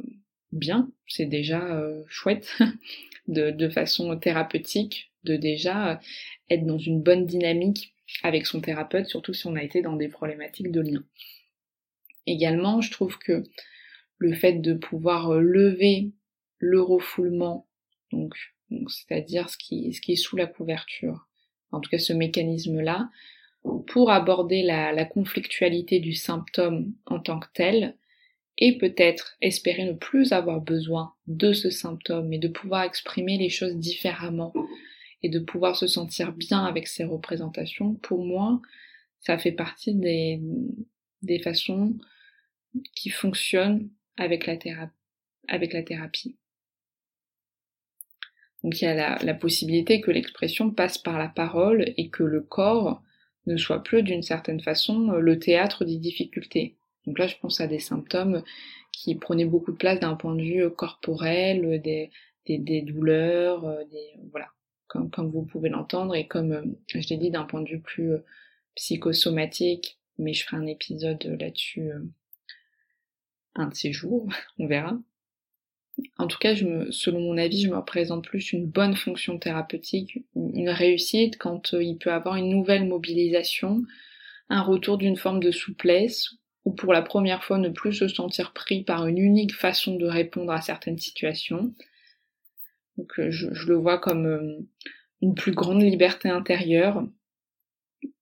bien, 0.52 0.91
c'est 1.08 1.26
déjà 1.26 1.84
chouette 2.08 2.58
de, 3.28 3.50
de, 3.50 3.70
façon 3.70 4.15
thérapeutique 4.18 5.12
de 5.24 5.36
déjà 5.36 6.00
être 6.52 6.65
dans 6.65 6.78
une 6.78 7.02
bonne 7.02 7.26
dynamique 7.26 7.96
avec 8.22 8.46
son 8.46 8.62
thérapeute, 8.62 9.08
surtout 9.08 9.34
si 9.34 9.48
on 9.48 9.56
a 9.56 9.63
été 9.63 9.82
dans 9.82 9.96
des 9.96 10.08
problématiques 10.08 10.72
de 10.72 10.82
lien. 10.82 11.04
Également, 12.28 12.82
je 12.82 12.92
trouve 12.92 13.18
que 13.18 13.44
le 14.18 14.34
fait 14.34 14.54
de 14.54 14.74
pouvoir 14.74 15.34
lever 15.34 16.12
le 16.60 16.82
refoulement, 16.82 17.68
donc, 18.12 18.34
c'est-à-dire 18.88 19.50
ce 19.50 19.58
qui, 19.58 19.94
ce 19.94 20.02
qui 20.02 20.14
est 20.14 20.18
sous 20.18 20.36
la 20.36 20.48
couverture, 20.48 21.28
en 21.72 21.82
tout 21.82 21.90
cas 21.90 22.00
ce 22.00 22.14
mécanisme-là, 22.14 23.10
pour 23.88 24.12
aborder 24.12 24.64
la, 24.64 25.06
conflictualité 25.06 26.00
du 26.00 26.14
symptôme 26.14 26.94
en 27.06 27.20
tant 27.20 27.40
que 27.40 27.48
tel, 27.54 27.96
et 28.58 28.78
peut-être 28.78 29.36
espérer 29.42 29.84
ne 29.84 29.94
plus 29.94 30.32
avoir 30.32 30.62
besoin 30.62 31.14
de 31.28 31.52
ce 31.52 31.70
symptôme 31.70 32.32
et 32.32 32.40
de 32.40 32.48
pouvoir 32.48 32.84
exprimer 32.84 33.38
les 33.38 33.50
choses 33.50 33.76
différemment 33.76 34.54
et 35.24 35.30
de 35.30 35.40
pouvoir 35.40 35.76
se 35.76 35.88
sentir 35.88 36.32
bien 36.32 36.64
avec 36.64 36.88
ces 36.88 37.04
représentations, 37.04 37.96
pour 37.96 38.24
moi, 38.24 38.62
ça 39.20 39.38
fait 39.38 39.52
partie 39.52 39.94
des, 39.94 40.40
des 41.22 41.40
façons 41.40 41.96
qui 42.96 43.10
fonctionnent 43.10 43.90
avec 44.18 44.46
la, 44.46 44.58
thérapie. 44.58 46.38
Donc 48.64 48.82
il 48.82 48.86
y 48.86 48.88
a 48.88 49.24
la, 49.24 49.34
possibilité 49.34 50.02
que 50.02 50.12
l'expression 50.12 50.72
passe 50.72 50.98
par 50.98 51.18
la 51.18 51.28
parole 51.28 51.94
et 51.98 52.10
que 52.10 52.24
le 52.24 52.42
corps 52.42 53.02
ne 53.46 53.58
soit 53.58 53.84
plus 53.84 54.04
d'une 54.04 54.24
certaine 54.24 54.62
façon 54.62 55.12
le 55.12 55.40
théâtre 55.40 55.86
des 55.86 55.98
difficultés. 55.98 56.76
Donc 57.06 57.20
là 57.20 57.28
je 57.28 57.36
pense 57.40 57.62
à 57.62 57.68
des 57.68 57.80
symptômes 57.80 58.44
qui 58.92 59.16
prenaient 59.16 59.46
beaucoup 59.46 59.72
de 59.72 59.78
place 59.78 60.00
d'un 60.00 60.16
point 60.16 60.34
de 60.34 60.42
vue 60.42 60.70
corporel, 60.72 61.82
des, 61.82 62.82
douleurs, 62.82 63.62
des 63.92 64.14
voilà, 64.32 64.48
comme, 64.88 65.12
comme 65.12 65.30
vous 65.30 65.44
pouvez 65.44 65.70
l'entendre, 65.70 66.16
et 66.16 66.28
comme 66.28 66.76
je 66.88 67.08
l'ai 67.10 67.18
dit 67.18 67.30
d'un 67.30 67.44
point 67.44 67.62
de 67.62 67.70
vue 67.70 67.82
plus 67.82 68.14
psychosomatique, 68.76 70.00
mais 70.18 70.34
je 70.34 70.46
ferai 70.46 70.58
un 70.58 70.66
épisode 70.66 71.24
là-dessus 71.40 71.92
un 73.56 73.68
de 73.68 73.74
ces 73.74 73.91
jours, 73.91 74.28
on 74.60 74.68
verra. 74.68 74.98
En 76.18 76.28
tout 76.28 76.38
cas, 76.38 76.56
je 76.56 76.65
me, 76.65 76.91
selon 76.91 77.22
mon 77.22 77.38
avis, 77.38 77.62
je 77.62 77.70
me 77.70 77.78
représente 77.78 78.26
plus 78.26 78.52
une 78.52 78.65
bonne 78.65 78.96
fonction 78.96 79.39
thérapeutique, 79.39 80.20
une 80.36 80.70
réussite 80.70 81.38
quand 81.38 81.74
euh, 81.74 81.84
il 81.84 81.98
peut 81.98 82.12
avoir 82.12 82.36
une 82.36 82.50
nouvelle 82.50 82.86
mobilisation, 82.86 83.84
un 84.50 84.62
retour 84.62 84.98
d'une 84.98 85.15
forme 85.15 85.39
de 85.39 85.52
souplesse, 85.52 86.36
ou 86.65 86.72
pour 86.72 86.91
la 86.91 87.02
première 87.02 87.44
fois 87.44 87.58
ne 87.58 87.70
plus 87.70 87.94
se 87.94 88.08
sentir 88.08 88.52
pris 88.52 88.84
par 88.84 89.08
une 89.08 89.20
unique 89.20 89.54
façon 89.54 89.96
de 89.96 90.06
répondre 90.06 90.52
à 90.52 90.62
certaines 90.62 91.00
situations. 91.00 91.74
Donc 92.98 93.18
euh, 93.20 93.32
je, 93.32 93.48
le 93.68 93.76
vois 93.76 94.00
comme 94.00 94.26
euh, 94.26 94.60
une 95.22 95.36
plus 95.36 95.54
grande 95.54 95.82
liberté 95.82 96.28
intérieure. 96.28 97.08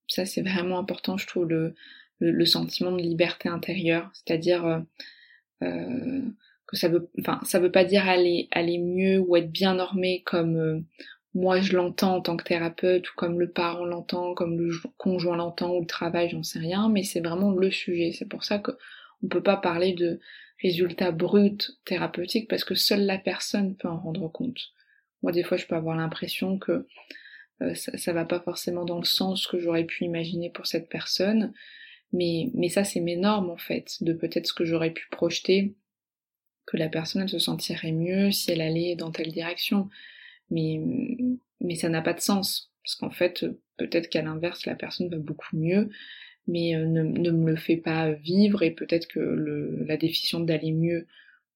Ça 0.07 0.25
c'est 0.25 0.41
vraiment 0.41 0.77
important, 0.77 1.17
je 1.17 1.25
trouve, 1.25 1.47
le, 1.47 1.73
le, 2.19 2.45
sentiment 2.45 2.91
de 2.91 3.01
liberté 3.01 3.49
intérieure, 3.49 4.11
c'est-à-dire 4.13 4.83
euh, 5.63 6.21
que 6.67 6.77
ça 6.77 6.87
veut, 6.87 7.09
enfin, 7.19 7.39
ça 7.43 7.59
veut 7.59 7.71
pas 7.71 7.85
dire 7.85 8.07
aller, 8.07 8.47
aller 8.51 8.77
mieux 8.77 9.19
ou 9.19 9.35
être 9.35 9.51
bien 9.51 9.75
normé 9.75 10.23
comme 10.25 10.57
euh, 10.57 10.79
moi 11.33 11.61
je 11.61 11.75
l'entends 11.75 12.15
en 12.17 12.21
tant 12.21 12.37
que 12.37 12.43
thérapeute 12.43 13.09
ou 13.09 13.13
comme 13.15 13.39
le 13.39 13.49
parent 13.49 13.85
l'entend, 13.85 14.33
comme 14.33 14.59
le 14.59 14.73
conjoint 14.97 15.37
l'entend 15.37 15.75
ou 15.75 15.81
le 15.81 15.87
travail, 15.87 16.29
j'en 16.29 16.43
sais 16.43 16.59
rien, 16.59 16.89
mais 16.89 17.03
c'est 17.03 17.21
vraiment 17.21 17.51
le 17.51 17.71
sujet. 17.71 18.11
C'est 18.11 18.27
pour 18.27 18.43
ça 18.43 18.59
que 18.59 18.71
on 19.23 19.27
peut 19.27 19.43
pas 19.43 19.57
parler 19.57 19.93
de 19.93 20.19
résultats 20.61 21.11
bruts 21.11 21.57
thérapeutiques 21.85 22.49
parce 22.49 22.63
que 22.63 22.75
seule 22.75 23.05
la 23.05 23.17
personne 23.17 23.75
peut 23.75 23.87
en 23.87 23.97
rendre 23.97 24.27
compte. 24.29 24.71
Moi, 25.21 25.31
des 25.31 25.43
fois, 25.43 25.57
je 25.57 25.65
peux 25.65 25.75
avoir 25.75 25.95
l'impression 25.95 26.57
que 26.57 26.85
euh, 27.61 27.75
ça, 27.75 27.97
ça 27.97 28.13
va 28.13 28.25
pas 28.25 28.39
forcément 28.39 28.85
dans 28.85 28.99
le 28.99 29.05
sens 29.05 29.47
que 29.47 29.59
j'aurais 29.59 29.85
pu 29.85 30.03
imaginer 30.03 30.49
pour 30.49 30.67
cette 30.67 30.89
personne, 30.89 31.53
mais, 32.13 32.49
mais 32.53 32.69
ça, 32.69 32.83
c'est 32.83 33.01
mes 33.01 33.17
normes 33.17 33.49
en 33.49 33.57
fait, 33.57 33.97
de 34.01 34.13
peut-être 34.13 34.47
ce 34.47 34.53
que 34.53 34.65
j'aurais 34.65 34.91
pu 34.91 35.07
projeter, 35.11 35.75
que 36.65 36.77
la 36.77 36.89
personne 36.89 37.23
elle 37.23 37.29
se 37.29 37.39
sentirait 37.39 37.91
mieux 37.91 38.31
si 38.31 38.51
elle 38.51 38.61
allait 38.61 38.95
dans 38.95 39.11
telle 39.11 39.31
direction. 39.31 39.89
Mais, 40.49 40.79
mais 41.59 41.75
ça 41.75 41.89
n'a 41.89 42.01
pas 42.01 42.13
de 42.13 42.21
sens, 42.21 42.71
parce 42.83 42.95
qu'en 42.95 43.09
fait, 43.09 43.45
peut-être 43.77 44.09
qu'à 44.09 44.21
l'inverse, 44.21 44.65
la 44.65 44.75
personne 44.75 45.09
va 45.09 45.17
beaucoup 45.17 45.57
mieux, 45.57 45.89
mais 46.47 46.75
euh, 46.75 46.85
ne, 46.85 47.31
me 47.31 47.51
le 47.51 47.57
fait 47.57 47.77
pas 47.77 48.11
vivre, 48.11 48.63
et 48.63 48.71
peut-être 48.71 49.07
que 49.07 49.19
la 49.87 49.97
définition 49.97 50.39
d'aller 50.39 50.71
mieux 50.71 51.07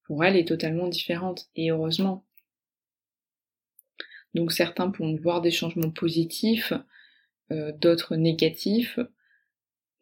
pour 0.04 0.24
elle 0.24 0.38
est 0.38 0.48
totalement 0.48 0.88
différente, 0.88 1.50
et 1.56 1.72
heureusement. 1.72 2.26
Donc 4.34 4.52
certains 4.52 4.89
pourront 4.89 5.15
voir 5.15 5.41
des 5.41 5.52
changements 5.52 5.91
positifs, 5.91 6.74
euh, 7.52 7.72
d'autres 7.74 8.15
négatifs, 8.15 9.00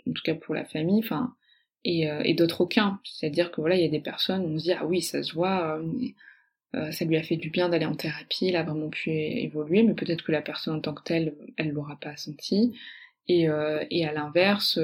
en 0.07 0.13
tout 0.13 0.21
cas 0.23 0.35
pour 0.35 0.55
la 0.55 0.65
famille, 0.65 0.99
enfin, 0.99 1.35
et, 1.83 2.09
euh, 2.09 2.21
et 2.23 2.33
d'autres 2.33 2.61
aucun. 2.61 2.99
C'est-à-dire 3.03 3.51
que 3.51 3.61
voilà, 3.61 3.75
il 3.75 3.81
y 3.81 3.85
a 3.85 3.89
des 3.89 3.99
personnes, 3.99 4.41
on 4.41 4.57
se 4.57 4.63
dit 4.63 4.73
ah 4.73 4.85
oui, 4.85 5.01
ça 5.01 5.23
se 5.23 5.33
voit, 5.33 5.77
euh, 5.77 5.87
euh, 6.75 6.91
ça 6.91 7.05
lui 7.05 7.17
a 7.17 7.23
fait 7.23 7.37
du 7.37 7.49
bien 7.49 7.69
d'aller 7.69 7.85
en 7.85 7.95
thérapie, 7.95 8.47
il 8.47 8.55
a 8.55 8.63
vraiment 8.63 8.89
pu 8.89 9.11
évoluer, 9.11 9.83
mais 9.83 9.93
peut-être 9.93 10.23
que 10.23 10.31
la 10.31 10.41
personne 10.41 10.75
en 10.75 10.81
tant 10.81 10.93
que 10.93 11.03
telle, 11.03 11.35
elle 11.57 11.71
l'aura 11.71 11.97
pas 11.99 12.17
senti. 12.17 12.73
Et, 13.27 13.47
et 13.89 14.05
à 14.05 14.13
l'inverse, 14.13 14.77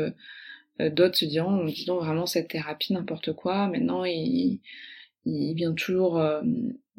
d'autres 0.80 1.16
se 1.16 1.26
diront, 1.26 1.64
dis 1.66 1.86
donc 1.86 2.00
vraiment 2.02 2.26
cette 2.26 2.48
thérapie 2.48 2.92
n'importe 2.92 3.34
quoi. 3.34 3.68
Maintenant, 3.68 4.04
il, 4.04 4.62
il 5.26 5.54
vient 5.54 5.74
toujours 5.74 6.20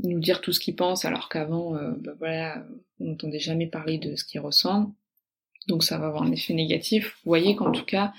nous 0.05 0.21
dire 0.21 0.41
tout 0.41 0.53
ce 0.53 0.61
qu'il 0.61 0.77
pense, 0.77 1.05
alors 1.05 1.29
qu'avant, 1.29 1.73
bah 1.99 2.13
voilà, 2.17 2.65
on 3.01 3.07
n'entendait 3.07 3.41
jamais 3.41 3.67
parler 3.67 3.99
de 3.99 4.15
ce 4.15 4.25
qu'il 4.25 4.39
ressent 4.39 4.95
donc 5.69 5.85
ça 5.85 5.99
va 5.99 6.07
avoir 6.07 6.23
un 6.23 6.33
effet 6.33 6.55
négatif. 6.55 7.19
Vous 7.25 7.31
voyez 7.31 7.57
qu'en 7.57 7.73
tout 7.73 7.85
cas, 7.85 8.13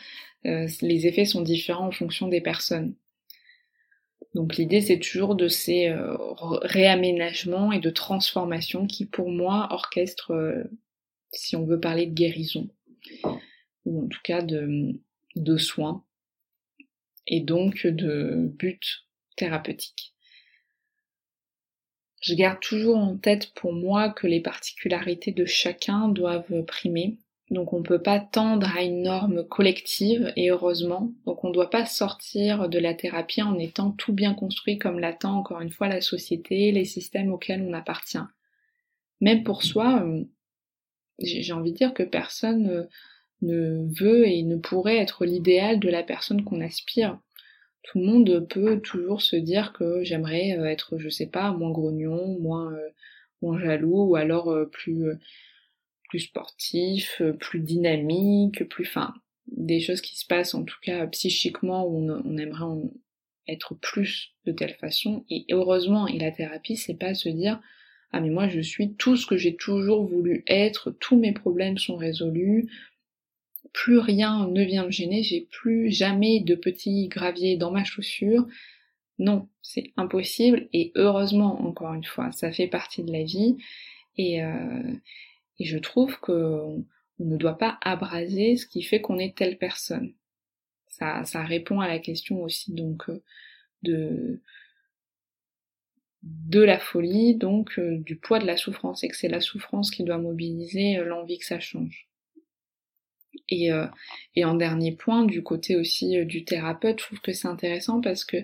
euh, 0.46 0.68
les 0.82 1.08
effets 1.08 1.26
sont 1.26 1.42
différents 1.42 1.88
en 1.88 1.92
fonction 1.92 2.28
des 2.28 2.42
personnes. 2.42 2.96
Donc 4.34 4.56
l'idée 4.56 4.82
c'est 4.82 5.00
toujours 5.00 5.36
de 5.36 5.48
ces 5.48 5.90
euh, 5.90 6.16
réaménagements 6.64 7.72
et 7.72 7.80
de 7.80 7.90
transformations 7.90 8.88
qui 8.88 9.06
pour 9.06 9.30
moi 9.30 9.68
orchestrent, 9.72 10.32
euh, 10.32 10.64
si 11.32 11.56
on 11.56 11.66
veut 11.66 11.80
parler 11.80 12.08
de 12.08 12.14
guérison, 12.14 12.70
ou 13.86 14.06
en 14.06 14.08
tout 14.08 14.22
cas 14.24 14.42
de, 14.42 15.00
de 15.36 15.58
soins, 15.58 16.04
et 17.28 17.42
donc 17.42 17.86
de 17.86 18.52
but 18.58 19.06
thérapeutique. 19.36 20.14
Je 22.22 22.34
garde 22.36 22.60
toujours 22.62 22.98
en 22.98 23.18
tête 23.18 23.54
pour 23.54 23.74
moi 23.74 24.10
que 24.10 24.28
les 24.28 24.40
particularités 24.40 25.32
de 25.32 25.46
chacun 25.46 26.08
doivent 26.08 26.64
primer 26.64 27.18
donc 27.54 27.72
on 27.72 27.80
ne 27.80 27.84
peut 27.84 28.02
pas 28.02 28.20
tendre 28.20 28.68
à 28.76 28.82
une 28.82 29.04
norme 29.04 29.48
collective 29.48 30.34
et 30.36 30.50
heureusement. 30.50 31.12
Donc 31.26 31.44
on 31.44 31.50
ne 31.50 31.54
doit 31.54 31.70
pas 31.70 31.86
sortir 31.86 32.68
de 32.68 32.80
la 32.80 32.96
thérapie 32.96 33.44
en 33.44 33.60
étant 33.60 33.92
tout 33.92 34.12
bien 34.12 34.34
construit 34.34 34.80
comme 34.80 35.00
l'attend 35.00 35.38
encore 35.38 35.62
une 35.62 35.72
fois 35.72 35.88
la 35.88 36.02
société, 36.02 36.72
les 36.72 36.86
systèmes 36.86 37.32
auxquels 37.32 37.62
on 37.62 37.74
appartient. 37.74 38.18
Même 39.22 39.44
pour 39.44 39.62
soi, 39.62 40.04
euh, 40.04 40.24
j'ai 41.20 41.54
envie 41.54 41.72
de 41.72 41.78
dire 41.78 41.94
que 41.94 42.02
personne 42.02 42.70
euh, 42.70 42.84
ne 43.44 43.88
veut 44.00 44.28
et 44.28 44.42
ne 44.42 44.56
pourrait 44.56 44.98
être 44.98 45.24
l'idéal 45.24 45.80
de 45.80 45.90
la 45.90 46.02
personne 46.02 46.44
qu'on 46.44 46.60
aspire. 46.60 47.20
Tout 47.84 48.00
le 48.00 48.06
monde 48.06 48.48
peut 48.50 48.80
toujours 48.80 49.22
se 49.22 49.36
dire 49.36 49.74
que 49.74 50.04
j'aimerais 50.04 50.58
euh, 50.58 50.66
être, 50.66 50.98
je 50.98 51.10
sais 51.10 51.28
pas, 51.28 51.52
moins 51.52 51.72
grognon, 51.72 52.40
moins, 52.40 52.74
moins 53.44 53.60
jaloux, 53.60 54.10
ou 54.10 54.16
alors 54.16 54.52
plus 54.72 55.06
plus 56.14 56.20
sportif, 56.20 57.22
euh, 57.22 57.34
plus 57.34 57.60
dynamique, 57.60 58.70
plus 58.70 58.86
fin, 58.86 59.16
des 59.48 59.80
choses 59.80 60.00
qui 60.00 60.16
se 60.16 60.28
passent 60.28 60.54
en 60.54 60.64
tout 60.64 60.78
cas 60.84 61.08
psychiquement 61.08 61.88
où 61.88 62.08
on, 62.08 62.38
aimerait 62.38 62.88
être 63.48 63.74
plus 63.74 64.36
de 64.46 64.52
telle 64.52 64.76
façon. 64.76 65.26
Et 65.32 65.48
heureusement, 65.50 66.08
et 66.08 66.20
la 66.20 66.30
thérapie, 66.30 66.78
c'est 66.78 66.94
pas 66.94 67.16
se 67.16 67.30
dire 67.30 67.60
ah 68.12 68.22
mais 68.22 68.30
moi 68.30 68.48
je 68.48 68.60
suis 68.60 68.94
tout 68.94 69.18
ce 69.18 69.26
que 69.26 69.38
j'ai 69.38 69.56
toujours 69.56 70.06
voulu 70.06 70.44
être, 70.46 70.92
tous 70.92 71.18
mes 71.18 71.32
problèmes 71.32 71.80
sont 71.80 71.96
résolus, 71.96 72.70
plus 73.74 73.98
rien 73.98 74.48
ne 74.48 74.64
vient 74.64 74.86
me 74.86 74.92
gêner, 74.92 75.24
j'ai 75.24 75.48
plus 75.50 75.90
jamais 75.90 76.42
de 76.42 76.54
petits 76.54 77.08
graviers 77.08 77.58
dans 77.58 77.72
ma 77.72 77.84
chaussure. 77.84 78.46
Non, 79.18 79.48
c'est 79.64 79.94
impossible 79.98 80.70
et 80.74 80.92
heureusement 80.94 81.60
encore 81.68 81.96
une 81.96 82.04
fois, 82.04 82.32
ça 82.34 82.52
fait 82.52 82.68
partie 82.68 83.02
de 83.02 83.12
la 83.12 83.24
vie 83.24 83.58
et, 84.16 84.44
euh, 84.44 84.94
et 85.60 85.66
je 85.66 85.78
trouve 85.78 86.20
qu'on 86.20 86.86
ne 87.20 87.38
doit 87.38 87.58
pas 87.58 87.78
abraser 87.82 88.58
ce 88.58 88.66
qui 88.66 88.84
fait 88.84 89.02
qu'on 89.02 89.20
est 89.20 89.38
telle 89.38 89.58
personne. 89.58 90.14
Ça, 90.88 91.24
ça 91.26 91.44
répond 91.44 91.80
à 91.80 91.88
la 91.88 92.00
question 92.00 92.42
aussi 92.44 92.72
donc 92.74 93.10
euh, 93.10 93.24
de 93.82 94.42
de 96.22 96.62
la 96.62 96.80
folie, 96.80 97.36
donc 97.36 97.78
euh, 97.80 97.98
du 97.98 98.16
poids 98.16 98.40
de 98.40 98.46
la 98.46 98.56
souffrance, 98.56 99.04
et 99.04 99.10
que 99.10 99.18
c'est 99.18 99.28
la 99.28 99.42
souffrance 99.42 99.92
qui 99.92 100.04
doit 100.04 100.20
mobiliser 100.20 100.98
euh, 100.98 101.04
l'envie 101.04 101.38
que 101.38 101.46
ça 101.46 101.60
change. 101.60 102.08
Et, 103.50 103.72
et 104.36 104.46
en 104.46 104.54
dernier 104.56 104.96
point, 104.96 105.26
du 105.26 105.44
côté 105.44 105.76
aussi 105.76 106.24
du 106.26 106.46
thérapeute, 106.46 107.00
je 107.00 107.06
trouve 107.06 107.20
que 107.20 107.34
c'est 107.34 107.48
intéressant 107.48 108.00
parce 108.00 108.24
que 108.24 108.38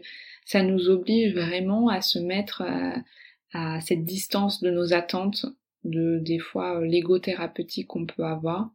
ça 0.45 0.61
nous 0.61 0.89
oblige 0.89 1.33
vraiment 1.33 1.87
à 1.87 2.01
se 2.01 2.19
mettre 2.19 2.63
à 3.53 3.81
cette 3.81 4.03
distance 4.03 4.61
de 4.61 4.71
nos 4.71 4.93
attentes 4.93 5.45
de 5.83 6.19
des 6.19 6.39
fois 6.39 6.79
euh, 6.79 6.85
l'ego 6.85 7.19
thérapeutique 7.19 7.87
qu'on 7.87 8.05
peut 8.05 8.23
avoir 8.23 8.71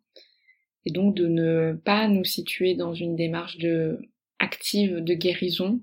et 0.85 0.91
donc 0.91 1.15
de 1.15 1.27
ne 1.27 1.73
pas 1.85 2.09
nous 2.09 2.25
situer 2.25 2.75
dans 2.75 2.95
une 2.95 3.17
démarche 3.17 3.59
de 3.59 4.01
active 4.39 4.97
de 4.97 5.15
guérison 5.15 5.81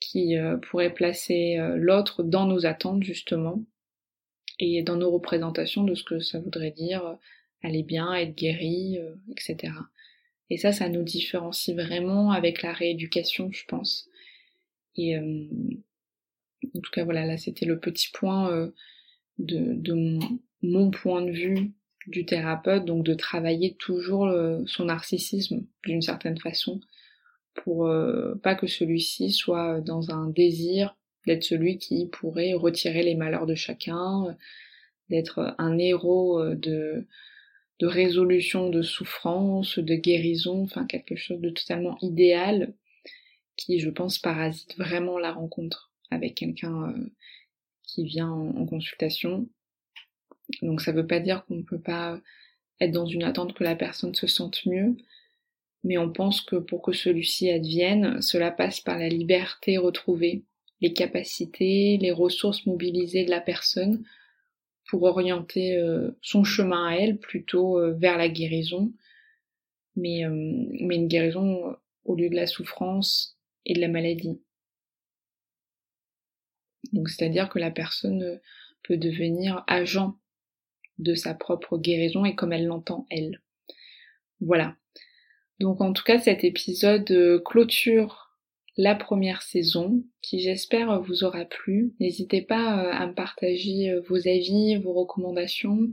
qui 0.00 0.36
euh, 0.36 0.56
pourrait 0.56 0.94
placer 0.94 1.56
euh, 1.58 1.76
l'autre 1.76 2.22
dans 2.22 2.46
nos 2.46 2.66
attentes 2.66 3.02
justement 3.02 3.62
et 4.58 4.82
dans 4.82 4.96
nos 4.96 5.10
représentations 5.10 5.84
de 5.84 5.94
ce 5.94 6.04
que 6.04 6.20
ça 6.20 6.40
voudrait 6.40 6.72
dire 6.72 7.16
aller 7.62 7.82
bien, 7.82 8.12
être 8.14 8.36
guéri, 8.36 8.98
etc. 9.30 9.72
Et 10.50 10.58
ça, 10.58 10.72
ça 10.72 10.88
nous 10.88 11.02
différencie 11.04 11.76
vraiment 11.76 12.32
avec 12.32 12.62
la 12.62 12.72
rééducation, 12.72 13.50
je 13.52 13.64
pense. 13.66 14.08
Et 14.96 15.16
en 15.16 16.80
tout 16.80 16.90
cas, 16.92 17.04
voilà, 17.04 17.24
là 17.24 17.36
c'était 17.36 17.66
le 17.66 17.78
petit 17.78 18.08
point 18.12 18.70
de, 19.38 19.92
mon, 20.62 20.90
point 20.90 21.22
de 21.22 21.30
vue 21.30 21.72
du 22.06 22.24
thérapeute, 22.24 22.84
donc 22.84 23.04
de 23.04 23.14
travailler 23.14 23.74
toujours 23.78 24.32
son 24.66 24.86
narcissisme 24.86 25.66
d'une 25.84 26.02
certaine 26.02 26.38
façon, 26.38 26.80
pour 27.54 27.90
pas 28.42 28.54
que 28.54 28.66
celui-ci 28.66 29.30
soit 29.30 29.80
dans 29.80 30.10
un 30.10 30.28
désir 30.28 30.96
d'être 31.26 31.44
celui 31.44 31.78
qui 31.78 32.06
pourrait 32.06 32.54
retirer 32.54 33.02
les 33.02 33.14
malheurs 33.14 33.46
de 33.46 33.54
chacun, 33.54 34.36
d'être 35.10 35.54
un 35.58 35.78
héros 35.78 36.54
de, 36.54 37.06
de 37.78 37.86
résolution 37.86 38.70
de 38.70 38.82
souffrance, 38.82 39.78
de 39.78 39.94
guérison, 39.94 40.62
enfin 40.62 40.86
quelque 40.86 41.16
chose 41.16 41.40
de 41.40 41.50
totalement 41.50 41.96
idéal 42.02 42.74
qui, 43.56 43.78
je 43.78 43.90
pense, 43.90 44.18
parasite 44.18 44.76
vraiment 44.78 45.18
la 45.18 45.32
rencontre 45.32 45.92
avec 46.10 46.34
quelqu'un 46.34 46.90
euh, 46.90 47.10
qui 47.88 48.04
vient 48.04 48.30
en, 48.30 48.66
consultation. 48.66 49.48
Donc 50.62 50.80
ça 50.80 50.92
veut 50.92 51.06
pas 51.06 51.18
dire 51.18 51.44
qu'on 51.44 51.56
ne 51.56 51.62
peut 51.62 51.80
pas 51.80 52.20
être 52.80 52.92
dans 52.92 53.06
une 53.06 53.24
attente 53.24 53.54
que 53.54 53.64
la 53.64 53.74
personne 53.74 54.14
se 54.14 54.28
sente 54.28 54.64
mieux, 54.66 54.96
mais 55.82 55.98
on 55.98 56.12
pense 56.12 56.40
que 56.42 56.56
pour 56.56 56.82
que 56.82 56.92
celui-ci 56.92 57.50
advienne, 57.50 58.22
cela 58.22 58.52
passe 58.52 58.80
par 58.80 58.98
la 58.98 59.08
liberté 59.08 59.78
retrouvée, 59.78 60.44
les 60.80 60.92
capacités, 60.92 61.98
les 62.00 62.12
ressources 62.12 62.66
mobilisées 62.66 63.24
de 63.24 63.30
la 63.30 63.40
personne 63.40 64.04
pour 64.88 65.02
orienter 65.02 65.76
euh, 65.76 66.12
son 66.22 66.44
chemin 66.44 66.88
à 66.88 66.94
elle 66.94 67.18
plutôt 67.18 67.78
euh, 67.78 67.92
vers 67.94 68.16
la 68.16 68.28
guérison, 68.28 68.92
euh, 69.96 70.00
mais 70.00 70.20
une 70.20 71.08
guérison 71.08 71.76
au 72.04 72.14
lieu 72.14 72.30
de 72.30 72.36
la 72.36 72.46
souffrance 72.46 73.36
et 73.66 73.74
de 73.74 73.80
la 73.80 73.88
maladie. 73.88 74.40
Donc 76.92 77.08
c'est-à-dire 77.08 77.48
que 77.48 77.58
la 77.58 77.70
personne 77.70 78.40
peut 78.82 78.96
devenir 78.96 79.64
agent 79.66 80.16
de 80.98 81.14
sa 81.14 81.34
propre 81.34 81.78
guérison 81.78 82.24
et 82.24 82.34
comme 82.34 82.52
elle 82.52 82.66
l'entend 82.66 83.06
elle. 83.10 83.40
Voilà. 84.40 84.76
Donc 85.60 85.80
en 85.80 85.92
tout 85.92 86.04
cas 86.04 86.18
cet 86.18 86.44
épisode 86.44 87.42
clôture 87.44 88.28
la 88.78 88.94
première 88.94 89.42
saison 89.42 90.04
qui 90.22 90.40
j'espère 90.40 91.02
vous 91.02 91.24
aura 91.24 91.44
plu. 91.44 91.92
N'hésitez 91.98 92.40
pas 92.40 92.84
euh, 92.84 92.92
à 92.92 93.06
me 93.08 93.12
partager 93.12 93.90
euh, 93.90 94.00
vos 94.08 94.28
avis, 94.28 94.76
vos 94.76 94.92
recommandations, 94.92 95.92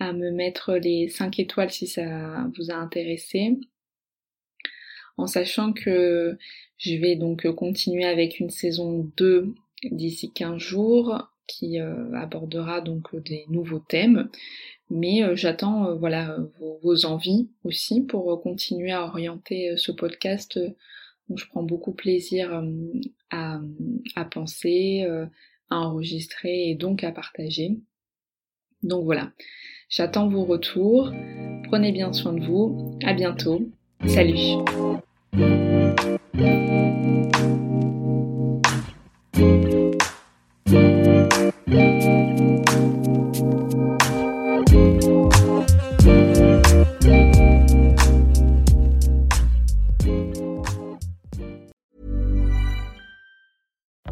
à 0.00 0.14
me 0.14 0.30
mettre 0.30 0.74
les 0.74 1.08
5 1.08 1.38
étoiles 1.38 1.70
si 1.70 1.86
ça 1.86 2.48
vous 2.56 2.70
a 2.70 2.74
intéressé. 2.74 3.58
En 5.18 5.26
sachant 5.26 5.74
que 5.74 6.38
je 6.78 6.94
vais 6.94 7.16
donc 7.16 7.46
continuer 7.50 8.06
avec 8.06 8.40
une 8.40 8.50
saison 8.50 9.10
2 9.18 9.54
d'ici 9.84 10.32
15 10.32 10.58
jours 10.58 11.30
qui 11.46 11.80
euh, 11.80 12.12
abordera 12.14 12.80
donc 12.80 13.14
des 13.24 13.44
nouveaux 13.48 13.78
thèmes. 13.78 14.28
Mais 14.90 15.36
j'attends 15.36 15.94
voilà 15.96 16.38
vos, 16.58 16.78
vos, 16.82 17.04
envies 17.04 17.48
aussi 17.64 18.00
pour 18.02 18.40
continuer 18.42 18.92
à 18.92 19.04
orienter 19.04 19.76
ce 19.76 19.92
podcast 19.92 20.58
je 21.36 21.46
prends 21.46 21.62
beaucoup 21.62 21.92
plaisir 21.92 22.54
euh, 22.54 22.62
à, 23.30 23.60
à 24.16 24.24
penser, 24.24 25.04
euh, 25.06 25.26
à 25.70 25.80
enregistrer 25.80 26.70
et 26.70 26.74
donc 26.74 27.04
à 27.04 27.12
partager. 27.12 27.78
Donc 28.82 29.04
voilà, 29.04 29.32
j'attends 29.90 30.28
vos 30.28 30.44
retours. 30.44 31.12
Prenez 31.64 31.92
bien 31.92 32.12
soin 32.12 32.32
de 32.32 32.44
vous. 32.44 32.98
À 33.04 33.12
bientôt. 33.12 33.68
Salut. 34.06 34.62